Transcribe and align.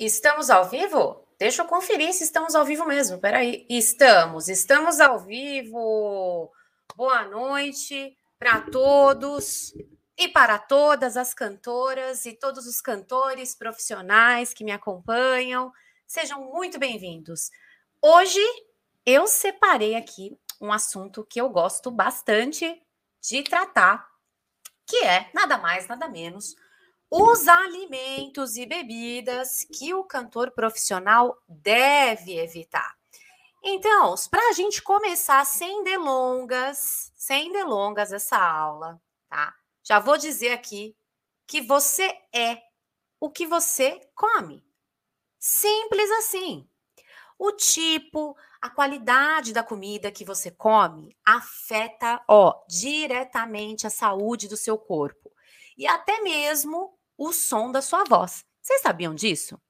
Estamos 0.00 0.48
ao 0.48 0.66
vivo? 0.66 1.28
Deixa 1.38 1.60
eu 1.60 1.66
conferir 1.66 2.10
se 2.14 2.24
estamos 2.24 2.54
ao 2.54 2.64
vivo 2.64 2.86
mesmo. 2.86 3.18
Peraí. 3.18 3.66
Estamos, 3.68 4.48
estamos 4.48 4.98
ao 4.98 5.18
vivo. 5.18 6.50
Boa 6.96 7.26
noite 7.26 8.16
para 8.38 8.62
todos 8.62 9.74
e 10.16 10.26
para 10.26 10.58
todas 10.58 11.18
as 11.18 11.34
cantoras 11.34 12.24
e 12.24 12.32
todos 12.32 12.66
os 12.66 12.80
cantores 12.80 13.54
profissionais 13.54 14.54
que 14.54 14.64
me 14.64 14.72
acompanham. 14.72 15.70
Sejam 16.06 16.50
muito 16.50 16.78
bem-vindos. 16.78 17.50
Hoje 18.00 18.40
eu 19.04 19.26
separei 19.26 19.96
aqui 19.96 20.34
um 20.58 20.72
assunto 20.72 21.26
que 21.28 21.38
eu 21.38 21.50
gosto 21.50 21.90
bastante 21.90 22.82
de 23.20 23.42
tratar, 23.42 24.08
que 24.86 25.04
é 25.04 25.28
nada 25.34 25.58
mais, 25.58 25.86
nada 25.86 26.08
menos 26.08 26.56
os 27.10 27.48
alimentos 27.48 28.56
e 28.56 28.64
bebidas 28.64 29.64
que 29.64 29.92
o 29.92 30.04
cantor 30.04 30.52
profissional 30.52 31.36
deve 31.48 32.38
evitar. 32.38 32.96
Então, 33.62 34.14
para 34.30 34.48
a 34.48 34.52
gente 34.52 34.80
começar 34.80 35.44
sem 35.44 35.82
delongas, 35.82 37.12
sem 37.16 37.52
delongas 37.52 38.12
essa 38.12 38.38
aula, 38.38 39.02
tá? 39.28 39.54
Já 39.82 39.98
vou 39.98 40.16
dizer 40.16 40.52
aqui 40.52 40.96
que 41.46 41.60
você 41.60 42.16
é 42.32 42.62
o 43.18 43.28
que 43.28 43.44
você 43.44 44.00
come. 44.14 44.64
Simples 45.38 46.10
assim. 46.12 46.66
O 47.36 47.52
tipo, 47.52 48.36
a 48.60 48.70
qualidade 48.70 49.52
da 49.52 49.62
comida 49.62 50.12
que 50.12 50.24
você 50.24 50.50
come 50.50 51.16
afeta, 51.24 52.22
ó, 52.28 52.62
diretamente 52.68 53.86
a 53.86 53.90
saúde 53.90 54.46
do 54.46 54.56
seu 54.56 54.78
corpo 54.78 55.30
e 55.76 55.86
até 55.86 56.20
mesmo 56.20 56.99
o 57.20 57.34
som 57.34 57.70
da 57.70 57.82
sua 57.82 58.02
voz. 58.04 58.46
Vocês 58.62 58.80
sabiam 58.80 59.14
disso? 59.14 59.60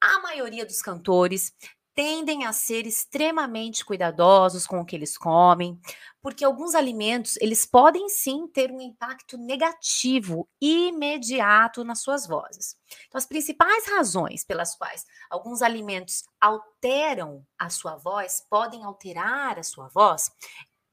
A 0.00 0.18
maioria 0.20 0.64
dos 0.64 0.80
cantores 0.80 1.52
tendem 1.94 2.46
a 2.46 2.54
ser 2.54 2.86
extremamente 2.86 3.84
cuidadosos 3.84 4.66
com 4.66 4.80
o 4.80 4.86
que 4.86 4.96
eles 4.96 5.18
comem, 5.18 5.78
porque 6.22 6.42
alguns 6.42 6.74
alimentos, 6.74 7.36
eles 7.36 7.66
podem 7.66 8.08
sim 8.08 8.48
ter 8.48 8.70
um 8.72 8.80
impacto 8.80 9.36
negativo 9.36 10.48
imediato 10.58 11.84
nas 11.84 12.00
suas 12.00 12.26
vozes. 12.26 12.74
Então, 13.06 13.18
as 13.18 13.26
principais 13.26 13.86
razões 13.86 14.42
pelas 14.42 14.74
quais 14.74 15.04
alguns 15.28 15.60
alimentos 15.60 16.24
alteram 16.40 17.44
a 17.58 17.68
sua 17.68 17.96
voz, 17.96 18.42
podem 18.48 18.84
alterar 18.84 19.58
a 19.58 19.62
sua 19.62 19.88
voz, 19.88 20.30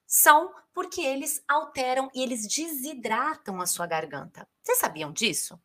são 0.06 0.54
porque 0.74 1.00
eles 1.00 1.42
alteram 1.48 2.10
e 2.14 2.22
eles 2.22 2.46
desidratam 2.46 3.62
a 3.62 3.66
sua 3.66 3.88
garganta. 3.88 4.46
Vocês 4.62 4.80
sabiam 4.80 5.14
disso? 5.14 5.58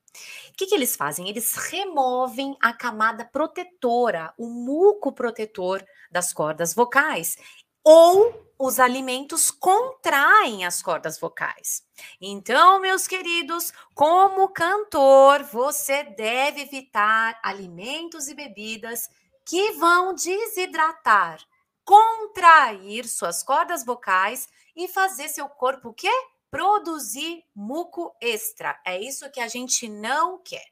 O 0.50 0.52
que, 0.56 0.66
que 0.66 0.74
eles 0.74 0.94
fazem? 0.96 1.28
Eles 1.28 1.54
removem 1.54 2.56
a 2.60 2.72
camada 2.72 3.24
protetora, 3.24 4.32
o 4.36 4.46
muco 4.48 5.12
protetor 5.12 5.84
das 6.10 6.32
cordas 6.32 6.74
vocais, 6.74 7.36
ou 7.84 8.52
os 8.58 8.78
alimentos 8.78 9.50
contraem 9.50 10.64
as 10.64 10.82
cordas 10.82 11.18
vocais. 11.18 11.82
Então, 12.20 12.80
meus 12.80 13.06
queridos, 13.06 13.72
como 13.94 14.48
cantor, 14.50 15.42
você 15.44 16.04
deve 16.04 16.62
evitar 16.62 17.38
alimentos 17.42 18.28
e 18.28 18.34
bebidas 18.34 19.08
que 19.44 19.72
vão 19.72 20.14
desidratar 20.14 21.40
contrair 21.84 23.08
suas 23.08 23.42
cordas 23.42 23.84
vocais 23.84 24.48
e 24.74 24.88
fazer 24.88 25.28
seu 25.28 25.48
corpo 25.48 25.90
o 25.90 25.94
quê? 25.94 26.10
Produzir 26.52 27.42
muco 27.54 28.14
extra. 28.20 28.78
É 28.86 29.00
isso 29.00 29.30
que 29.30 29.40
a 29.40 29.48
gente 29.48 29.88
não 29.88 30.38
quer. 30.38 30.66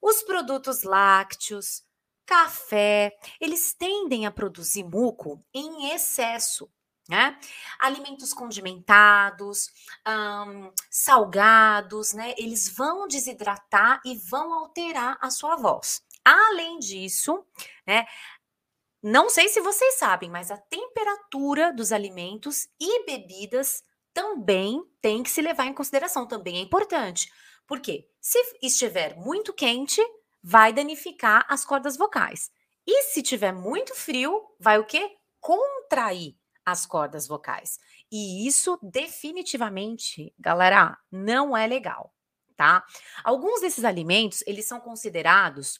Os 0.00 0.22
produtos 0.22 0.84
lácteos, 0.84 1.84
café, 2.24 3.14
eles 3.38 3.74
tendem 3.74 4.24
a 4.24 4.30
produzir 4.30 4.84
muco 4.84 5.44
em 5.52 5.92
excesso. 5.92 6.72
Né? 7.06 7.38
Alimentos 7.78 8.32
condimentados, 8.32 9.68
hum, 10.08 10.72
salgados, 10.90 12.14
né? 12.14 12.34
Eles 12.38 12.68
vão 12.68 13.06
desidratar 13.06 14.00
e 14.02 14.16
vão 14.16 14.54
alterar 14.54 15.18
a 15.20 15.30
sua 15.30 15.56
voz. 15.56 16.02
Além 16.24 16.78
disso, 16.78 17.46
né? 17.86 18.06
Não 19.02 19.28
sei 19.28 19.48
se 19.48 19.60
vocês 19.60 19.98
sabem, 19.98 20.30
mas 20.30 20.50
a 20.50 20.56
temperatura 20.56 21.72
dos 21.72 21.92
alimentos 21.92 22.66
e 22.80 23.04
bebidas 23.04 23.84
também 24.16 24.82
tem 25.02 25.22
que 25.22 25.28
se 25.28 25.42
levar 25.42 25.66
em 25.66 25.74
consideração, 25.74 26.26
também 26.26 26.56
é 26.56 26.62
importante. 26.62 27.30
Porque 27.66 28.08
se 28.18 28.38
estiver 28.62 29.14
muito 29.14 29.52
quente, 29.52 30.00
vai 30.42 30.72
danificar 30.72 31.44
as 31.50 31.66
cordas 31.66 31.98
vocais. 31.98 32.50
E 32.86 33.02
se 33.02 33.22
tiver 33.22 33.52
muito 33.52 33.94
frio, 33.94 34.42
vai 34.58 34.78
o 34.78 34.86
quê? 34.86 35.18
Contrair 35.38 36.34
as 36.64 36.86
cordas 36.86 37.28
vocais. 37.28 37.78
E 38.10 38.48
isso 38.48 38.78
definitivamente, 38.82 40.32
galera, 40.38 40.96
não 41.12 41.54
é 41.54 41.66
legal, 41.66 42.14
tá? 42.56 42.86
Alguns 43.22 43.60
desses 43.60 43.84
alimentos, 43.84 44.42
eles 44.46 44.66
são 44.66 44.80
considerados 44.80 45.78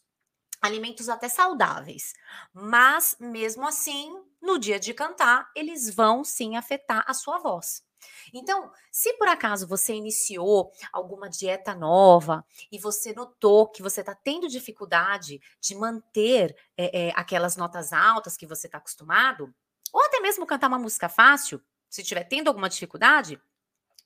alimentos 0.61 1.09
até 1.09 1.29
saudáveis, 1.29 2.13
mas 2.53 3.17
mesmo 3.19 3.67
assim, 3.67 4.13
no 4.43 4.59
dia 4.59 4.79
de 4.79 4.93
cantar, 4.93 5.51
eles 5.57 5.89
vão 5.89 6.23
sim 6.23 6.55
afetar 6.57 7.03
a 7.07 7.15
sua 7.15 7.39
voz. 7.39 7.86
Então, 8.33 8.71
se 8.91 9.13
por 9.15 9.29
acaso 9.29 9.67
você 9.67 9.95
iniciou 9.95 10.73
alguma 10.93 11.29
dieta 11.29 11.75
nova 11.75 12.45
e 12.71 12.79
você 12.79 13.13
notou 13.13 13.69
que 13.69 13.83
você 13.83 14.01
está 14.01 14.15
tendo 14.15 14.49
dificuldade 14.49 15.41
de 15.61 15.75
manter 15.75 16.57
é, 16.77 17.09
é, 17.09 17.13
aquelas 17.17 17.57
notas 17.57 17.93
altas 17.93 18.37
que 18.37 18.47
você 18.47 18.67
está 18.67 18.79
acostumado, 18.79 19.55
ou 19.93 20.05
até 20.05 20.21
mesmo 20.21 20.47
cantar 20.47 20.69
uma 20.69 20.79
música 20.79 21.09
fácil, 21.09 21.63
se 21.89 22.03
estiver 22.03 22.25
tendo 22.25 22.49
alguma 22.49 22.69
dificuldade, 22.69 23.41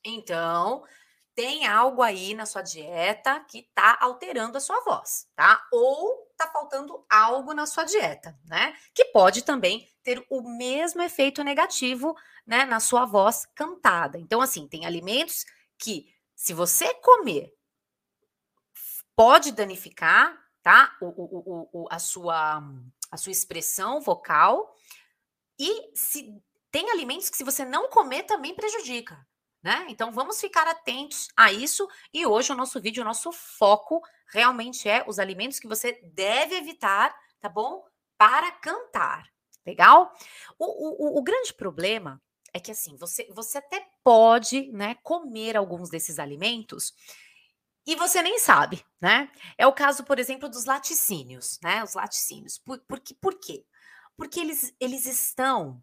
então 0.04 0.84
tem 1.34 1.66
algo 1.66 2.02
aí 2.02 2.34
na 2.34 2.44
sua 2.44 2.62
dieta 2.62 3.40
que 3.48 3.60
está 3.60 3.96
alterando 4.00 4.58
a 4.58 4.60
sua 4.60 4.80
voz, 4.82 5.26
tá? 5.34 5.66
Ou 5.72 6.28
está 6.30 6.46
faltando 6.50 7.04
algo 7.08 7.54
na 7.54 7.66
sua 7.66 7.84
dieta, 7.84 8.38
né? 8.44 8.76
Que 8.94 9.06
pode 9.06 9.42
também 9.42 9.88
ter 10.02 10.24
o 10.30 10.42
mesmo 10.42 11.02
efeito 11.02 11.44
negativo, 11.44 12.16
né, 12.46 12.64
na 12.64 12.80
sua 12.80 13.04
voz 13.04 13.46
cantada. 13.54 14.18
Então, 14.18 14.40
assim, 14.40 14.66
tem 14.66 14.86
alimentos 14.86 15.44
que, 15.78 16.12
se 16.34 16.52
você 16.52 16.94
comer, 16.94 17.54
pode 19.14 19.52
danificar, 19.52 20.36
tá? 20.62 20.96
O, 21.00 21.06
o, 21.06 21.68
o, 21.72 21.88
a, 21.90 21.98
sua, 21.98 22.62
a 23.10 23.16
sua 23.16 23.32
expressão 23.32 24.00
vocal. 24.00 24.74
E 25.58 25.90
se 25.94 26.42
tem 26.70 26.90
alimentos 26.90 27.28
que, 27.28 27.36
se 27.36 27.44
você 27.44 27.64
não 27.64 27.88
comer, 27.88 28.22
também 28.22 28.54
prejudica. 28.54 29.26
Né? 29.62 29.84
Então 29.90 30.10
vamos 30.10 30.40
ficar 30.40 30.66
atentos 30.66 31.28
a 31.36 31.52
isso. 31.52 31.86
E 32.14 32.24
hoje 32.24 32.50
o 32.50 32.56
nosso 32.56 32.80
vídeo, 32.80 33.02
o 33.02 33.06
nosso 33.06 33.30
foco 33.30 34.00
realmente 34.32 34.88
é 34.88 35.04
os 35.06 35.18
alimentos 35.18 35.58
que 35.58 35.68
você 35.68 36.00
deve 36.14 36.56
evitar, 36.56 37.14
tá 37.40 37.48
bom? 37.48 37.84
Para 38.16 38.50
cantar. 38.52 39.30
Legal? 39.66 40.12
O, 40.58 41.16
o, 41.16 41.18
o 41.18 41.22
grande 41.22 41.52
problema 41.54 42.20
é 42.52 42.58
que 42.58 42.70
assim, 42.70 42.96
você, 42.96 43.28
você 43.32 43.58
até 43.58 43.86
pode 44.02 44.72
né, 44.72 44.96
comer 45.02 45.56
alguns 45.56 45.88
desses 45.88 46.18
alimentos 46.18 46.92
e 47.86 47.96
você 47.96 48.22
nem 48.22 48.38
sabe, 48.38 48.84
né? 49.00 49.30
É 49.56 49.66
o 49.66 49.72
caso, 49.72 50.04
por 50.04 50.18
exemplo, 50.18 50.48
dos 50.48 50.64
laticínios, 50.64 51.58
né? 51.62 51.82
Os 51.82 51.94
laticínios. 51.94 52.58
Por, 52.58 52.78
por, 52.80 53.00
por 53.20 53.40
quê? 53.40 53.64
Porque 54.16 54.38
eles, 54.38 54.74
eles 54.78 55.06
estão 55.06 55.82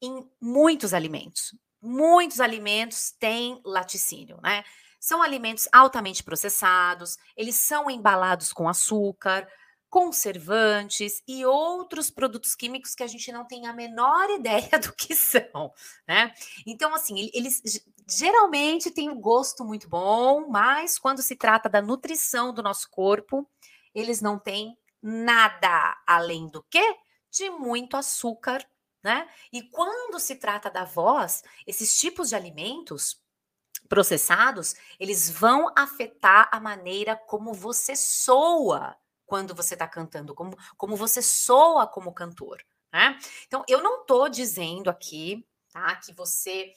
em 0.00 0.28
muitos 0.40 0.94
alimentos 0.94 1.54
muitos 1.84 2.40
alimentos 2.40 3.12
têm 3.12 3.60
laticínio, 3.64 4.40
né? 4.42 4.64
São 4.98 5.22
alimentos 5.22 5.68
altamente 5.70 6.24
processados, 6.24 7.18
eles 7.36 7.56
são 7.56 7.90
embalados 7.90 8.54
com 8.54 8.66
açúcar, 8.66 9.46
conservantes 9.94 11.22
e 11.24 11.46
outros 11.46 12.10
produtos 12.10 12.56
químicos 12.56 12.96
que 12.96 13.04
a 13.04 13.06
gente 13.06 13.30
não 13.30 13.44
tem 13.44 13.68
a 13.68 13.72
menor 13.72 14.28
ideia 14.34 14.76
do 14.82 14.92
que 14.92 15.14
são, 15.14 15.72
né? 16.04 16.34
Então, 16.66 16.92
assim, 16.92 17.30
eles 17.32 17.62
geralmente 18.10 18.90
têm 18.90 19.08
um 19.08 19.20
gosto 19.20 19.64
muito 19.64 19.88
bom, 19.88 20.48
mas 20.48 20.98
quando 20.98 21.22
se 21.22 21.36
trata 21.36 21.68
da 21.68 21.80
nutrição 21.80 22.52
do 22.52 22.60
nosso 22.60 22.90
corpo, 22.90 23.48
eles 23.94 24.20
não 24.20 24.36
têm 24.36 24.76
nada 25.00 25.96
além 26.04 26.48
do 26.48 26.60
que 26.64 26.96
de 27.30 27.48
muito 27.50 27.96
açúcar 27.96 28.66
né? 29.00 29.28
E 29.52 29.62
quando 29.62 30.18
se 30.18 30.36
trata 30.36 30.70
da 30.70 30.86
voz, 30.86 31.42
esses 31.66 31.94
tipos 31.94 32.30
de 32.30 32.34
alimentos 32.34 33.22
processados, 33.86 34.74
eles 34.98 35.28
vão 35.28 35.70
afetar 35.76 36.48
a 36.50 36.58
maneira 36.58 37.14
como 37.14 37.52
você 37.52 37.94
soa 37.94 38.96
quando 39.26 39.54
você 39.54 39.74
está 39.74 39.86
cantando, 39.88 40.34
como, 40.34 40.56
como 40.76 40.96
você 40.96 41.22
soa 41.22 41.86
como 41.86 42.12
cantor, 42.12 42.62
né? 42.92 43.18
Então, 43.46 43.64
eu 43.68 43.82
não 43.82 44.02
estou 44.02 44.28
dizendo 44.28 44.90
aqui, 44.90 45.46
tá, 45.72 45.96
que 45.96 46.12
você 46.12 46.72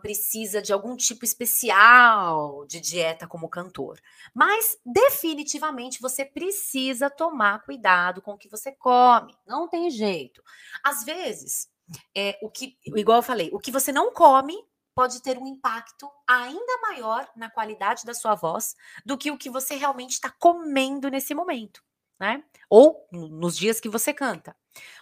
precisa 0.00 0.62
de 0.62 0.72
algum 0.72 0.96
tipo 0.96 1.24
especial 1.24 2.64
de 2.66 2.80
dieta 2.80 3.26
como 3.26 3.48
cantor. 3.48 4.00
Mas 4.34 4.78
definitivamente 4.84 6.00
você 6.00 6.24
precisa 6.24 7.10
tomar 7.10 7.62
cuidado 7.62 8.22
com 8.22 8.32
o 8.32 8.38
que 8.38 8.48
você 8.48 8.72
come. 8.72 9.36
Não 9.46 9.68
tem 9.68 9.90
jeito. 9.90 10.42
Às 10.82 11.04
vezes, 11.04 11.68
é, 12.16 12.38
o 12.42 12.50
que, 12.50 12.78
igual 12.86 13.18
eu 13.18 13.22
falei, 13.22 13.50
o 13.52 13.58
que 13.58 13.70
você 13.70 13.92
não 13.92 14.12
come 14.12 14.56
pode 14.94 15.22
ter 15.22 15.38
um 15.38 15.46
impacto 15.46 16.10
ainda 16.28 16.80
maior 16.82 17.28
na 17.36 17.50
qualidade 17.50 18.04
da 18.04 18.14
sua 18.14 18.34
voz 18.34 18.74
do 19.04 19.16
que 19.16 19.30
o 19.30 19.38
que 19.38 19.50
você 19.50 19.76
realmente 19.76 20.12
está 20.12 20.30
comendo 20.30 21.08
nesse 21.08 21.34
momento, 21.34 21.82
né? 22.18 22.42
Ou 22.68 23.06
nos 23.12 23.56
dias 23.56 23.80
que 23.80 23.88
você 23.88 24.12
canta. 24.12 24.56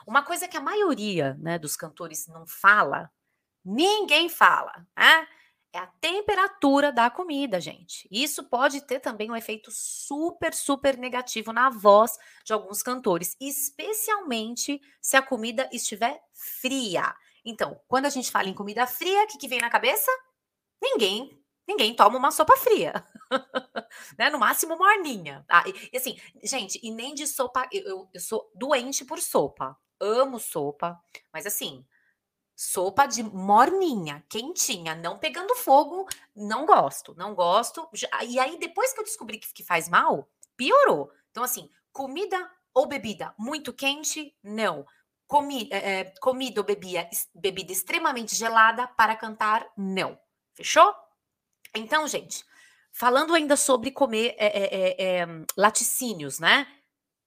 Uma 0.06 0.23
coisa 0.23 0.49
que 0.49 0.56
a 0.56 0.61
maioria 0.61 1.37
né, 1.40 1.58
dos 1.58 1.76
cantores 1.76 2.26
não 2.26 2.46
fala, 2.46 3.11
ninguém 3.64 4.29
fala, 4.29 4.87
né? 4.96 5.26
É 5.70 5.79
a 5.79 5.87
temperatura 6.00 6.90
da 6.90 7.11
comida, 7.11 7.61
gente. 7.61 8.08
Isso 8.11 8.49
pode 8.49 8.81
ter 8.87 9.00
também 9.00 9.31
um 9.31 9.37
efeito 9.37 9.70
super, 9.70 10.55
super 10.55 10.96
negativo 10.96 11.52
na 11.52 11.69
voz 11.69 12.17
de 12.43 12.55
alguns 12.55 12.82
cantores, 12.82 13.37
especialmente 13.38 14.81
se 15.00 15.14
a 15.14 15.23
comida 15.23 15.69
estiver 15.70 16.23
fria. 16.32 17.14
Então, 17.48 17.80
quando 17.88 18.04
a 18.04 18.10
gente 18.10 18.30
fala 18.30 18.46
em 18.46 18.54
comida 18.54 18.86
fria, 18.86 19.24
o 19.24 19.26
que, 19.26 19.38
que 19.38 19.48
vem 19.48 19.58
na 19.58 19.70
cabeça? 19.70 20.10
Ninguém, 20.82 21.42
ninguém 21.66 21.96
toma 21.96 22.18
uma 22.18 22.30
sopa 22.30 22.54
fria. 22.58 22.92
né? 24.18 24.28
No 24.28 24.38
máximo, 24.38 24.76
morninha. 24.76 25.46
Ah, 25.48 25.64
e, 25.90 25.96
assim, 25.96 26.20
gente, 26.44 26.78
e 26.82 26.90
nem 26.90 27.14
de 27.14 27.26
sopa. 27.26 27.66
Eu, 27.72 27.82
eu, 27.84 28.08
eu 28.12 28.20
sou 28.20 28.52
doente 28.54 29.02
por 29.02 29.18
sopa. 29.18 29.74
Amo 29.98 30.38
sopa, 30.38 31.00
mas 31.32 31.46
assim, 31.46 31.84
sopa 32.54 33.06
de 33.06 33.22
morninha, 33.22 34.22
quentinha, 34.28 34.94
não 34.94 35.18
pegando 35.18 35.56
fogo, 35.56 36.06
não 36.36 36.66
gosto, 36.66 37.14
não 37.16 37.34
gosto. 37.34 37.88
E 38.28 38.38
aí, 38.38 38.58
depois 38.58 38.92
que 38.92 39.00
eu 39.00 39.04
descobri 39.04 39.38
que, 39.38 39.52
que 39.54 39.64
faz 39.64 39.88
mal, 39.88 40.30
piorou. 40.54 41.10
Então, 41.30 41.42
assim, 41.42 41.68
comida 41.92 42.48
ou 42.74 42.86
bebida 42.86 43.34
muito 43.38 43.72
quente, 43.72 44.36
não. 44.42 44.86
Comi, 45.28 45.69
é, 45.70 46.04
comida 46.20 46.60
ou 46.60 46.66
bebida, 46.66 47.08
bebida 47.34 47.70
extremamente 47.70 48.34
gelada 48.34 48.88
para 48.88 49.14
cantar, 49.14 49.70
não. 49.76 50.19
Fechou? 50.54 50.92
Então, 51.75 52.08
gente, 52.08 52.44
falando 52.90 53.34
ainda 53.34 53.56
sobre 53.56 53.92
comer 53.92 54.34
é, 54.38 55.20
é, 55.20 55.26
laticínios, 55.56 56.40
né? 56.40 56.66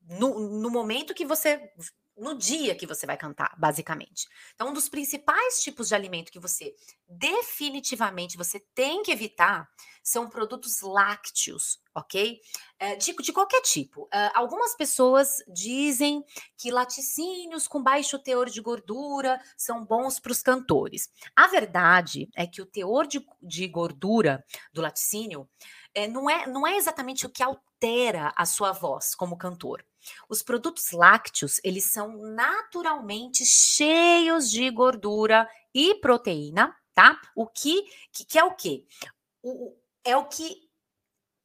No, 0.02 0.60
no 0.60 0.70
momento 0.70 1.14
que 1.14 1.24
você 1.24 1.72
no 2.18 2.38
dia 2.38 2.76
que 2.76 2.86
você 2.86 3.06
vai 3.06 3.18
cantar, 3.18 3.56
basicamente. 3.58 4.28
Então, 4.54 4.70
um 4.70 4.74
dos 4.74 4.90
principais 4.90 5.62
tipos 5.62 5.88
de 5.88 5.96
alimento 5.96 6.32
que 6.32 6.40
você 6.40 6.76
definitivamente 7.08 8.38
você 8.38 8.60
tem 8.74 9.02
que 9.04 9.12
evitar 9.12 9.68
são 10.04 10.30
produtos 10.30 10.82
lácteos, 10.82 11.80
ok? 11.96 12.40
É, 12.80 12.96
de, 12.96 13.14
de, 13.14 13.32
qualquer 13.32 13.62
tipo. 13.62 14.04
Uh, 14.04 14.32
algumas 14.34 14.76
pessoas 14.76 15.38
dizem 15.48 16.24
que 16.58 16.72
laticínios 16.72 17.68
com 17.68 17.84
baixo 17.84 18.18
teor 18.20 18.50
de 18.50 18.62
gordura 18.62 19.40
são 19.56 19.86
bons 19.86 20.20
para 20.20 20.32
os 20.32 20.42
cantores. 20.42 21.10
A 21.36 21.48
verdade 21.48 22.30
é 22.36 22.48
que 22.48 22.62
o 22.62 22.66
teor 22.66 23.06
de, 23.06 23.24
de 23.42 23.68
gordura 23.68 24.44
do 24.74 24.82
laticínio 24.82 25.48
é, 25.94 26.08
não, 26.08 26.30
é, 26.30 26.48
não 26.48 26.66
é 26.66 26.78
exatamente 26.78 27.26
o 27.26 27.30
que 27.30 27.44
altera 27.44 28.34
a 28.36 28.46
sua 28.46 28.72
voz 28.72 29.14
como 29.14 29.38
cantor. 29.38 29.86
Os 30.30 30.42
produtos 30.42 30.92
lácteos, 30.92 31.60
eles 31.64 31.86
são 31.86 32.18
naturalmente 32.18 33.46
cheios 33.46 34.50
de 34.50 34.70
gordura 34.70 35.48
e 35.74 35.96
proteína, 35.96 36.76
tá? 36.94 37.20
O 37.36 37.48
que, 37.48 37.84
que, 38.12 38.26
que 38.26 38.40
é 38.40 38.44
o 38.44 38.56
quê? 38.56 38.86
O, 39.44 39.76
é 40.04 40.16
o 40.18 40.26
que 40.26 40.70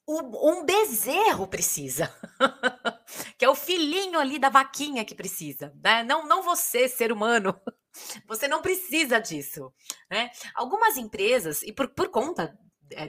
o, 0.07 0.53
um 0.53 0.65
bezerro 0.65 1.49
precisa, 1.49 2.15
que 3.37 3.45
é 3.45 3.49
o 3.49 3.55
filhinho 3.57 4.19
ali 4.19 4.39
da 4.39 4.49
vaquinha 4.49 5.05
que 5.05 5.15
precisa, 5.15 5.75
né? 5.83 6.05
Não, 6.05 6.27
não 6.27 6.43
você, 6.43 6.89
ser 6.89 7.11
humano, 7.11 7.61
você 8.27 8.47
não 8.47 8.63
precisa 8.63 9.19
disso, 9.19 9.73
né? 10.11 10.31
Algumas 10.55 10.97
empresas, 10.97 11.63
e 11.63 11.73
por, 11.73 11.89
por 11.89 12.09
conta 12.09 12.57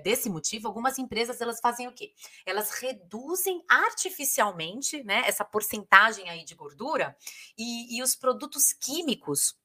desse 0.04 0.30
motivo, 0.30 0.68
algumas 0.68 0.98
empresas 0.98 1.40
elas 1.42 1.60
fazem 1.60 1.88
o 1.88 1.94
quê? 1.94 2.14
Elas 2.46 2.72
reduzem 2.72 3.64
artificialmente, 3.68 5.04
né, 5.04 5.24
essa 5.26 5.46
porcentagem 5.46 6.30
aí 6.30 6.44
de 6.44 6.56
gordura 6.56 7.16
e, 7.58 7.98
e 7.98 8.04
os 8.04 8.16
produtos 8.16 8.74
químicos 8.74 9.56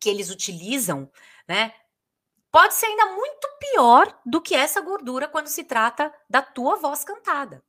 que 0.00 0.08
eles 0.08 0.30
utilizam, 0.30 1.10
né, 1.48 1.74
pode 2.50 2.74
ser 2.74 2.86
ainda 2.86 3.06
muito 3.06 3.48
pior 3.58 4.20
do 4.24 4.40
que 4.40 4.54
essa 4.54 4.80
gordura 4.80 5.28
quando 5.28 5.48
se 5.48 5.64
trata 5.64 6.14
da 6.28 6.42
tua 6.42 6.76
voz 6.76 7.04
cantada. 7.04 7.64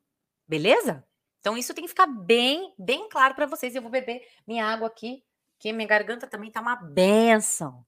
Beleza? 0.47 1.05
Então 1.39 1.57
isso 1.57 1.73
tem 1.73 1.83
que 1.83 1.89
ficar 1.89 2.07
bem, 2.07 2.73
bem 2.77 3.07
claro 3.09 3.35
para 3.35 3.45
vocês. 3.45 3.75
Eu 3.75 3.81
vou 3.81 3.91
beber 3.91 4.27
minha 4.47 4.65
água 4.65 4.87
aqui, 4.87 5.23
que 5.59 5.71
minha 5.71 5.87
garganta 5.87 6.27
também 6.27 6.51
tá 6.51 6.61
uma 6.61 6.75
benção. 6.75 7.85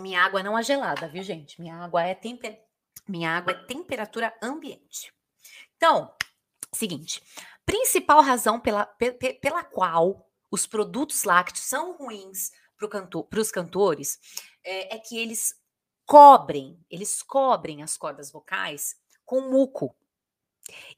Minha 0.00 0.24
água 0.24 0.42
não 0.42 0.58
é 0.58 0.62
gelada, 0.62 1.08
viu, 1.08 1.22
gente? 1.22 1.60
Minha 1.60 1.76
água 1.76 2.02
é 2.02 2.14
temper... 2.14 2.60
minha 3.06 3.30
água 3.30 3.52
é 3.52 3.64
temperatura 3.64 4.34
ambiente. 4.42 5.12
Então, 5.76 6.12
seguinte, 6.72 7.22
principal 7.64 8.22
razão 8.22 8.58
pela, 8.58 8.86
pela 9.40 9.64
qual 9.64 10.28
os 10.50 10.66
produtos 10.66 11.24
lácteos 11.24 11.64
são 11.64 11.96
ruins 11.96 12.50
para 12.76 13.40
os 13.40 13.52
cantores 13.52 14.18
é, 14.64 14.96
é 14.96 14.98
que 14.98 15.16
eles 15.16 15.54
cobrem, 16.04 16.84
eles 16.90 17.22
cobrem 17.22 17.82
as 17.82 17.96
cordas 17.96 18.32
vocais 18.32 18.96
com 19.24 19.42
muco. 19.42 19.94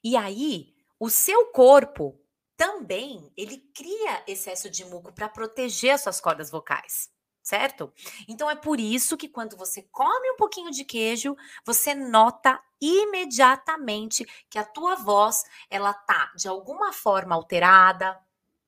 E 0.02 0.16
aí, 0.16 0.74
o 0.98 1.10
seu 1.10 1.46
corpo 1.46 2.18
também, 2.56 3.30
ele 3.36 3.58
cria 3.74 4.24
excesso 4.26 4.70
de 4.70 4.84
muco 4.84 5.12
para 5.12 5.28
proteger 5.28 5.94
as 5.94 6.02
suas 6.02 6.20
cordas 6.20 6.50
vocais 6.50 7.11
certo? 7.42 7.92
Então 8.28 8.48
é 8.48 8.54
por 8.54 8.78
isso 8.78 9.16
que 9.16 9.28
quando 9.28 9.56
você 9.56 9.82
come 9.90 10.30
um 10.30 10.36
pouquinho 10.36 10.70
de 10.70 10.84
queijo, 10.84 11.36
você 11.64 11.94
nota 11.94 12.60
imediatamente 12.80 14.24
que 14.48 14.58
a 14.58 14.64
tua 14.64 14.94
voz 14.94 15.44
ela 15.68 15.92
tá 15.92 16.32
de 16.36 16.48
alguma 16.48 16.92
forma 16.92 17.34
alterada, 17.34 18.18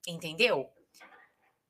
entendeu? 0.07 0.69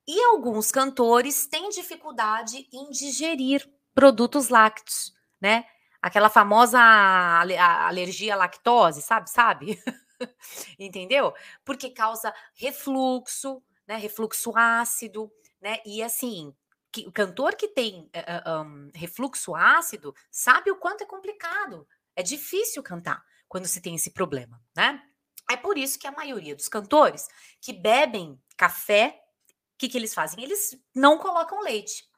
E 0.06 0.22
alguns 0.24 0.70
cantores 0.70 1.46
têm 1.46 1.68
dificuldade 1.70 2.68
em 2.72 2.90
digerir 2.90 3.68
produtos 3.94 4.49
lácteos, 4.49 5.14
né? 5.40 5.64
Aquela 6.02 6.28
famosa 6.28 6.78
alergia 6.78 8.34
à 8.34 8.37
lactose, 8.37 9.00
sabe? 9.00 9.30
Sabe? 9.30 9.82
Entendeu? 10.78 11.32
Porque 11.64 11.88
causa 11.88 12.34
refluxo, 12.54 13.62
né? 13.87 13.96
Refluxo 13.96 14.52
ácido, 14.54 15.32
né? 15.62 15.78
E 15.87 16.02
assim, 16.02 16.54
que, 16.94 17.08
o 17.08 17.12
cantor 17.12 17.56
que 17.56 17.66
tem 17.66 18.02
uh, 18.02 18.10
eh, 18.12 18.42
um, 18.46 18.88
eh, 18.94 18.98
refluxo 18.98 19.52
ácido 19.56 20.14
sabe 20.30 20.70
o 20.70 20.76
quanto 20.76 21.02
é 21.02 21.06
complicado. 21.06 21.88
É 22.14 22.22
difícil 22.22 22.84
cantar 22.84 23.24
quando 23.48 23.66
se 23.66 23.80
tem 23.80 23.96
esse 23.96 24.12
problema, 24.12 24.62
né? 24.76 25.02
É 25.50 25.56
por 25.56 25.76
isso 25.76 25.98
que 25.98 26.06
a 26.06 26.12
maioria 26.12 26.54
dos 26.54 26.68
cantores 26.68 27.28
que 27.60 27.72
bebem 27.72 28.40
café, 28.56 29.20
o 29.48 29.54
que, 29.76 29.88
que 29.88 29.98
eles 29.98 30.14
fazem? 30.14 30.42
Eles 30.42 30.78
não 30.94 31.18
colocam 31.18 31.60
leite. 31.60 32.08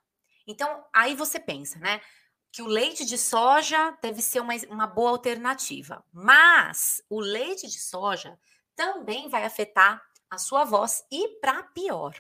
Então, 0.47 0.85
aí 0.95 1.15
você 1.15 1.41
pensa, 1.41 1.79
né? 1.79 2.03
Que 2.53 2.61
o 2.61 2.67
leite 2.67 3.07
de 3.07 3.17
soja 3.17 3.97
deve 4.03 4.21
ser 4.21 4.41
uma, 4.41 4.53
uma 4.69 4.87
boa 4.87 5.11
alternativa. 5.11 6.05
Mas 6.13 7.03
o 7.09 7.19
leite 7.19 7.67
de 7.67 7.81
soja 7.81 8.39
também 8.75 9.31
vai 9.31 9.45
afetar 9.45 10.03
a 10.29 10.37
sua 10.37 10.65
voz 10.65 11.03
e 11.11 11.29
para 11.41 11.63
pior 11.63 12.15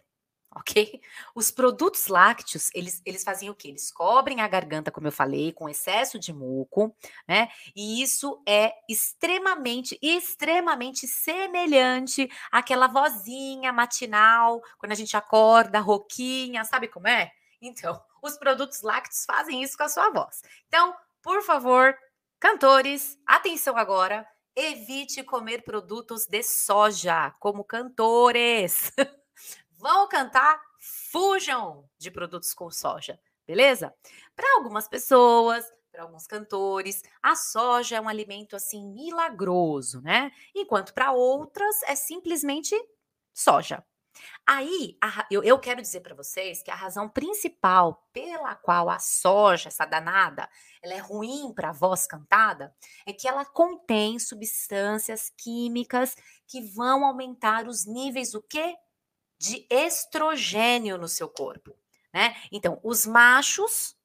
ok? 0.56 1.00
Os 1.34 1.50
produtos 1.50 2.06
lácteos, 2.06 2.70
eles, 2.74 3.02
eles 3.04 3.22
fazem 3.22 3.50
o 3.50 3.54
quê? 3.54 3.68
Eles 3.68 3.90
cobrem 3.90 4.40
a 4.40 4.48
garganta, 4.48 4.90
como 4.90 5.06
eu 5.06 5.12
falei, 5.12 5.52
com 5.52 5.68
excesso 5.68 6.18
de 6.18 6.32
muco, 6.32 6.96
né? 7.28 7.48
E 7.74 8.02
isso 8.02 8.42
é 8.48 8.72
extremamente, 8.88 9.98
extremamente 10.00 11.06
semelhante 11.06 12.28
àquela 12.50 12.86
vozinha 12.86 13.70
matinal, 13.70 14.62
quando 14.78 14.92
a 14.92 14.96
gente 14.96 15.16
acorda, 15.16 15.78
roquinha, 15.78 16.64
sabe 16.64 16.88
como 16.88 17.06
é? 17.06 17.30
Então, 17.60 18.00
os 18.22 18.38
produtos 18.38 18.80
lácteos 18.80 19.24
fazem 19.26 19.62
isso 19.62 19.76
com 19.76 19.84
a 19.84 19.88
sua 19.90 20.10
voz. 20.10 20.40
Então, 20.68 20.94
por 21.20 21.42
favor, 21.42 21.94
cantores, 22.40 23.18
atenção 23.26 23.76
agora, 23.76 24.26
evite 24.54 25.22
comer 25.22 25.62
produtos 25.64 26.26
de 26.26 26.42
soja 26.42 27.30
como 27.38 27.62
cantores. 27.62 28.90
vão 29.76 30.08
cantar, 30.08 30.60
fujam 30.78 31.88
de 31.98 32.10
produtos 32.10 32.52
com 32.54 32.70
soja, 32.70 33.18
beleza? 33.46 33.94
Para 34.34 34.56
algumas 34.56 34.88
pessoas, 34.88 35.64
para 35.90 36.02
alguns 36.02 36.26
cantores, 36.26 37.02
a 37.22 37.34
soja 37.34 37.96
é 37.96 38.00
um 38.00 38.08
alimento 38.08 38.54
assim 38.54 38.86
milagroso, 38.92 40.00
né? 40.02 40.30
Enquanto 40.54 40.92
para 40.92 41.12
outras 41.12 41.82
é 41.84 41.96
simplesmente 41.96 42.76
soja. 43.32 43.84
Aí, 44.46 44.96
a, 45.02 45.26
eu, 45.30 45.42
eu 45.42 45.58
quero 45.58 45.82
dizer 45.82 46.00
para 46.00 46.14
vocês 46.14 46.62
que 46.62 46.70
a 46.70 46.74
razão 46.74 47.08
principal 47.08 48.06
pela 48.12 48.54
qual 48.54 48.88
a 48.88 48.98
soja, 48.98 49.68
essa 49.68 49.84
danada, 49.84 50.48
ela 50.82 50.94
é 50.94 50.98
ruim 50.98 51.52
para 51.54 51.70
a 51.70 51.72
voz 51.72 52.06
cantada, 52.06 52.74
é 53.06 53.12
que 53.12 53.28
ela 53.28 53.44
contém 53.44 54.18
substâncias 54.18 55.30
químicas 55.36 56.14
que 56.46 56.62
vão 56.62 57.04
aumentar 57.04 57.66
os 57.66 57.84
níveis 57.84 58.34
o 58.34 58.42
quê? 58.42 58.76
De 59.38 59.66
estrogênio 59.70 60.96
no 60.96 61.08
seu 61.08 61.28
corpo, 61.28 61.76
né? 62.12 62.34
Então, 62.50 62.80
os 62.82 63.06
machos, 63.06 63.96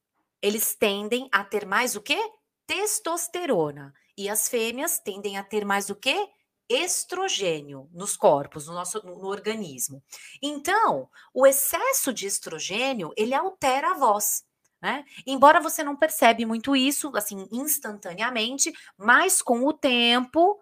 eles 0.42 0.76
tendem 0.76 1.30
a 1.32 1.44
ter 1.44 1.66
mais 1.66 1.96
o 1.96 2.02
quê? 2.02 2.20
Testosterona. 2.68 3.94
E 4.18 4.30
as 4.30 4.48
fêmeas 4.48 5.00
tendem 5.00 5.38
a 5.38 5.44
ter 5.44 5.66
mais 5.66 5.90
o 5.90 5.96
quê? 5.96 6.30
estrogênio 6.74 7.90
nos 7.92 8.16
corpos, 8.16 8.68
no 8.68 8.74
nosso 8.74 9.06
no 9.06 9.28
organismo. 9.28 10.02
Então, 10.42 11.10
o 11.34 11.46
excesso 11.46 12.14
de 12.14 12.26
estrogênio, 12.26 13.12
ele 13.18 13.34
altera 13.34 13.92
a 13.92 13.98
voz. 13.98 14.46
Né? 14.82 15.06
Embora 15.28 15.60
você 15.60 15.84
não 15.84 15.96
percebe 15.96 16.46
muito 16.46 16.76
isso, 16.76 17.12
assim, 17.16 17.48
instantaneamente, 17.52 18.74
mas 18.98 19.42
com 19.42 19.66
o 19.66 19.74
tempo 19.74 20.60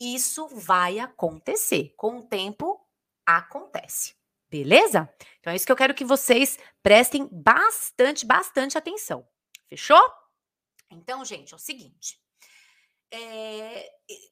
isso 0.00 0.48
vai 0.48 0.98
acontecer. 0.98 1.92
Com 1.96 2.18
o 2.18 2.22
tempo 2.22 2.79
acontece. 3.38 4.14
Beleza? 4.48 5.08
Então 5.38 5.52
é 5.52 5.56
isso 5.56 5.64
que 5.64 5.72
eu 5.72 5.76
quero 5.76 5.94
que 5.94 6.04
vocês 6.04 6.58
prestem 6.82 7.28
bastante, 7.30 8.26
bastante 8.26 8.76
atenção. 8.76 9.26
Fechou? 9.68 10.02
Então, 10.90 11.24
gente, 11.24 11.52
é 11.52 11.56
o 11.56 11.60
seguinte. 11.60 12.20
É, 13.12 13.88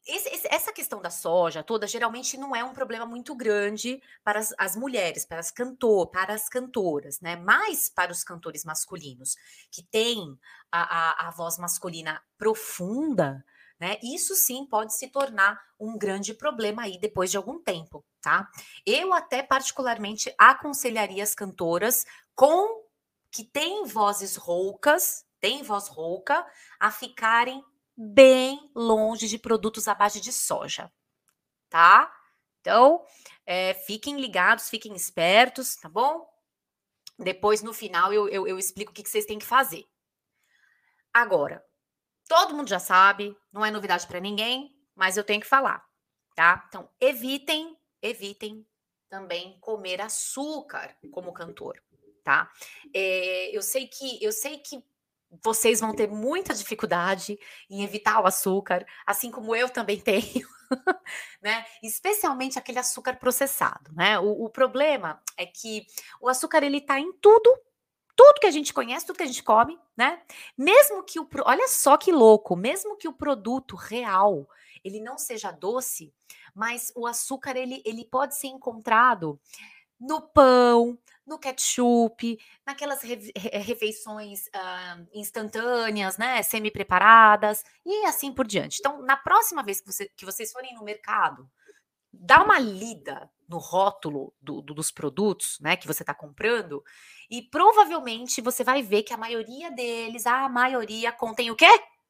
esse, 0.07 0.47
essa 0.47 0.71
questão 0.71 1.01
da 1.01 1.09
soja 1.09 1.61
toda 1.61 1.85
geralmente 1.85 2.37
não 2.37 2.55
é 2.55 2.63
um 2.63 2.71
problema 2.71 3.05
muito 3.05 3.35
grande 3.35 4.01
para 4.23 4.39
as, 4.39 4.53
as, 4.57 4.75
mulheres, 4.75 5.25
para 5.25 5.39
as 5.39 5.51
cantor, 5.51 6.07
para 6.07 6.33
as 6.33 6.47
cantoras, 6.47 7.19
né? 7.19 7.35
Mas 7.35 7.89
para 7.89 8.11
os 8.11 8.23
cantores 8.23 8.63
masculinos 8.63 9.35
que 9.69 9.83
têm 9.83 10.37
a, 10.71 10.81
a, 10.81 11.27
a 11.27 11.31
voz 11.31 11.57
masculina 11.57 12.21
profunda, 12.37 13.43
né? 13.79 13.97
Isso 14.01 14.33
sim 14.35 14.65
pode 14.65 14.95
se 14.95 15.09
tornar 15.09 15.59
um 15.77 15.97
grande 15.97 16.33
problema 16.33 16.83
aí 16.83 16.97
depois 16.97 17.31
de 17.31 17.37
algum 17.37 17.61
tempo, 17.61 18.05
tá? 18.21 18.49
Eu 18.85 19.13
até 19.13 19.41
particularmente 19.43 20.33
aconselharia 20.37 21.23
as 21.23 21.35
cantoras 21.35 22.05
com 22.35 22.83
que 23.31 23.43
têm 23.43 23.85
vozes 23.85 24.35
roucas, 24.35 25.25
têm 25.39 25.63
voz 25.63 25.87
rouca, 25.87 26.45
a 26.79 26.91
ficarem 26.91 27.63
bem 27.95 28.71
longe 28.75 29.27
de 29.27 29.37
produtos 29.37 29.87
à 29.87 29.93
base 29.93 30.19
de 30.19 30.31
soja, 30.31 30.91
tá? 31.69 32.11
Então, 32.61 33.05
é, 33.45 33.73
fiquem 33.73 34.19
ligados, 34.19 34.69
fiquem 34.69 34.95
espertos, 34.95 35.75
tá 35.75 35.89
bom? 35.89 36.27
Depois, 37.17 37.61
no 37.61 37.73
final, 37.73 38.13
eu, 38.13 38.27
eu, 38.29 38.47
eu 38.47 38.57
explico 38.57 38.91
o 38.91 38.93
que, 38.93 39.03
que 39.03 39.09
vocês 39.09 39.25
têm 39.25 39.39
que 39.39 39.45
fazer. 39.45 39.85
Agora, 41.13 41.63
todo 42.27 42.55
mundo 42.55 42.69
já 42.69 42.79
sabe, 42.79 43.35
não 43.51 43.65
é 43.65 43.71
novidade 43.71 44.07
para 44.07 44.19
ninguém, 44.19 44.73
mas 44.95 45.17
eu 45.17 45.23
tenho 45.23 45.41
que 45.41 45.47
falar, 45.47 45.83
tá? 46.35 46.65
Então, 46.67 46.89
evitem, 46.99 47.77
evitem 48.01 48.65
também 49.09 49.57
comer 49.59 50.01
açúcar 50.01 50.95
como 51.11 51.33
cantor, 51.33 51.81
tá? 52.23 52.51
É, 52.93 53.55
eu 53.55 53.61
sei 53.61 53.87
que 53.87 54.23
eu 54.23 54.31
sei 54.31 54.59
que 54.59 54.83
vocês 55.43 55.79
vão 55.79 55.93
ter 55.93 56.07
muita 56.07 56.53
dificuldade 56.53 57.39
em 57.69 57.83
evitar 57.83 58.19
o 58.21 58.25
açúcar, 58.25 58.85
assim 59.05 59.29
como 59.29 59.55
eu 59.55 59.69
também 59.69 59.99
tenho, 60.01 60.47
né? 61.41 61.65
Especialmente 61.83 62.57
aquele 62.57 62.79
açúcar 62.79 63.17
processado, 63.17 63.91
né? 63.93 64.19
O, 64.19 64.45
o 64.45 64.49
problema 64.49 65.21
é 65.37 65.45
que 65.45 65.85
o 66.21 66.27
açúcar 66.27 66.63
ele 66.63 66.81
tá 66.81 66.99
em 66.99 67.11
tudo, 67.13 67.57
tudo 68.15 68.39
que 68.39 68.47
a 68.47 68.51
gente 68.51 68.73
conhece, 68.73 69.05
tudo 69.05 69.17
que 69.17 69.23
a 69.23 69.27
gente 69.27 69.43
come, 69.43 69.79
né? 69.95 70.21
Mesmo 70.57 71.03
que 71.03 71.19
o, 71.19 71.27
olha 71.45 71.67
só 71.67 71.95
que 71.95 72.11
louco, 72.11 72.55
mesmo 72.55 72.97
que 72.97 73.07
o 73.07 73.13
produto 73.13 73.75
real 73.75 74.47
ele 74.83 74.99
não 74.99 75.17
seja 75.17 75.51
doce, 75.51 76.13
mas 76.53 76.91
o 76.95 77.07
açúcar 77.07 77.55
ele, 77.55 77.81
ele 77.85 78.05
pode 78.05 78.37
ser 78.37 78.47
encontrado 78.47 79.39
no 79.99 80.21
pão, 80.21 80.97
no 81.25 81.37
ketchup, 81.37 82.39
naquelas 82.65 83.01
refeições 83.03 84.47
uh, 84.47 85.07
instantâneas, 85.13 86.17
né, 86.17 86.41
semi-preparadas 86.41 87.63
e 87.85 88.05
assim 88.05 88.33
por 88.33 88.47
diante. 88.47 88.77
Então, 88.79 89.01
na 89.01 89.15
próxima 89.15 89.61
vez 89.61 89.79
que, 89.79 89.91
você, 89.91 90.09
que 90.15 90.25
vocês 90.25 90.51
forem 90.51 90.73
no 90.73 90.83
mercado, 90.83 91.49
dá 92.11 92.41
uma 92.41 92.57
lida 92.57 93.29
no 93.47 93.57
rótulo 93.57 94.33
do, 94.41 94.61
do, 94.61 94.73
dos 94.73 94.91
produtos, 94.91 95.59
né, 95.59 95.75
que 95.75 95.87
você 95.87 96.03
está 96.03 96.13
comprando 96.13 96.83
e 97.29 97.41
provavelmente 97.41 98.41
você 98.41 98.63
vai 98.63 98.81
ver 98.81 99.03
que 99.03 99.13
a 99.13 99.17
maioria 99.17 99.71
deles, 99.71 100.25
a 100.25 100.49
maioria 100.49 101.11
contém 101.11 101.51
o 101.51 101.55
quê? 101.55 101.69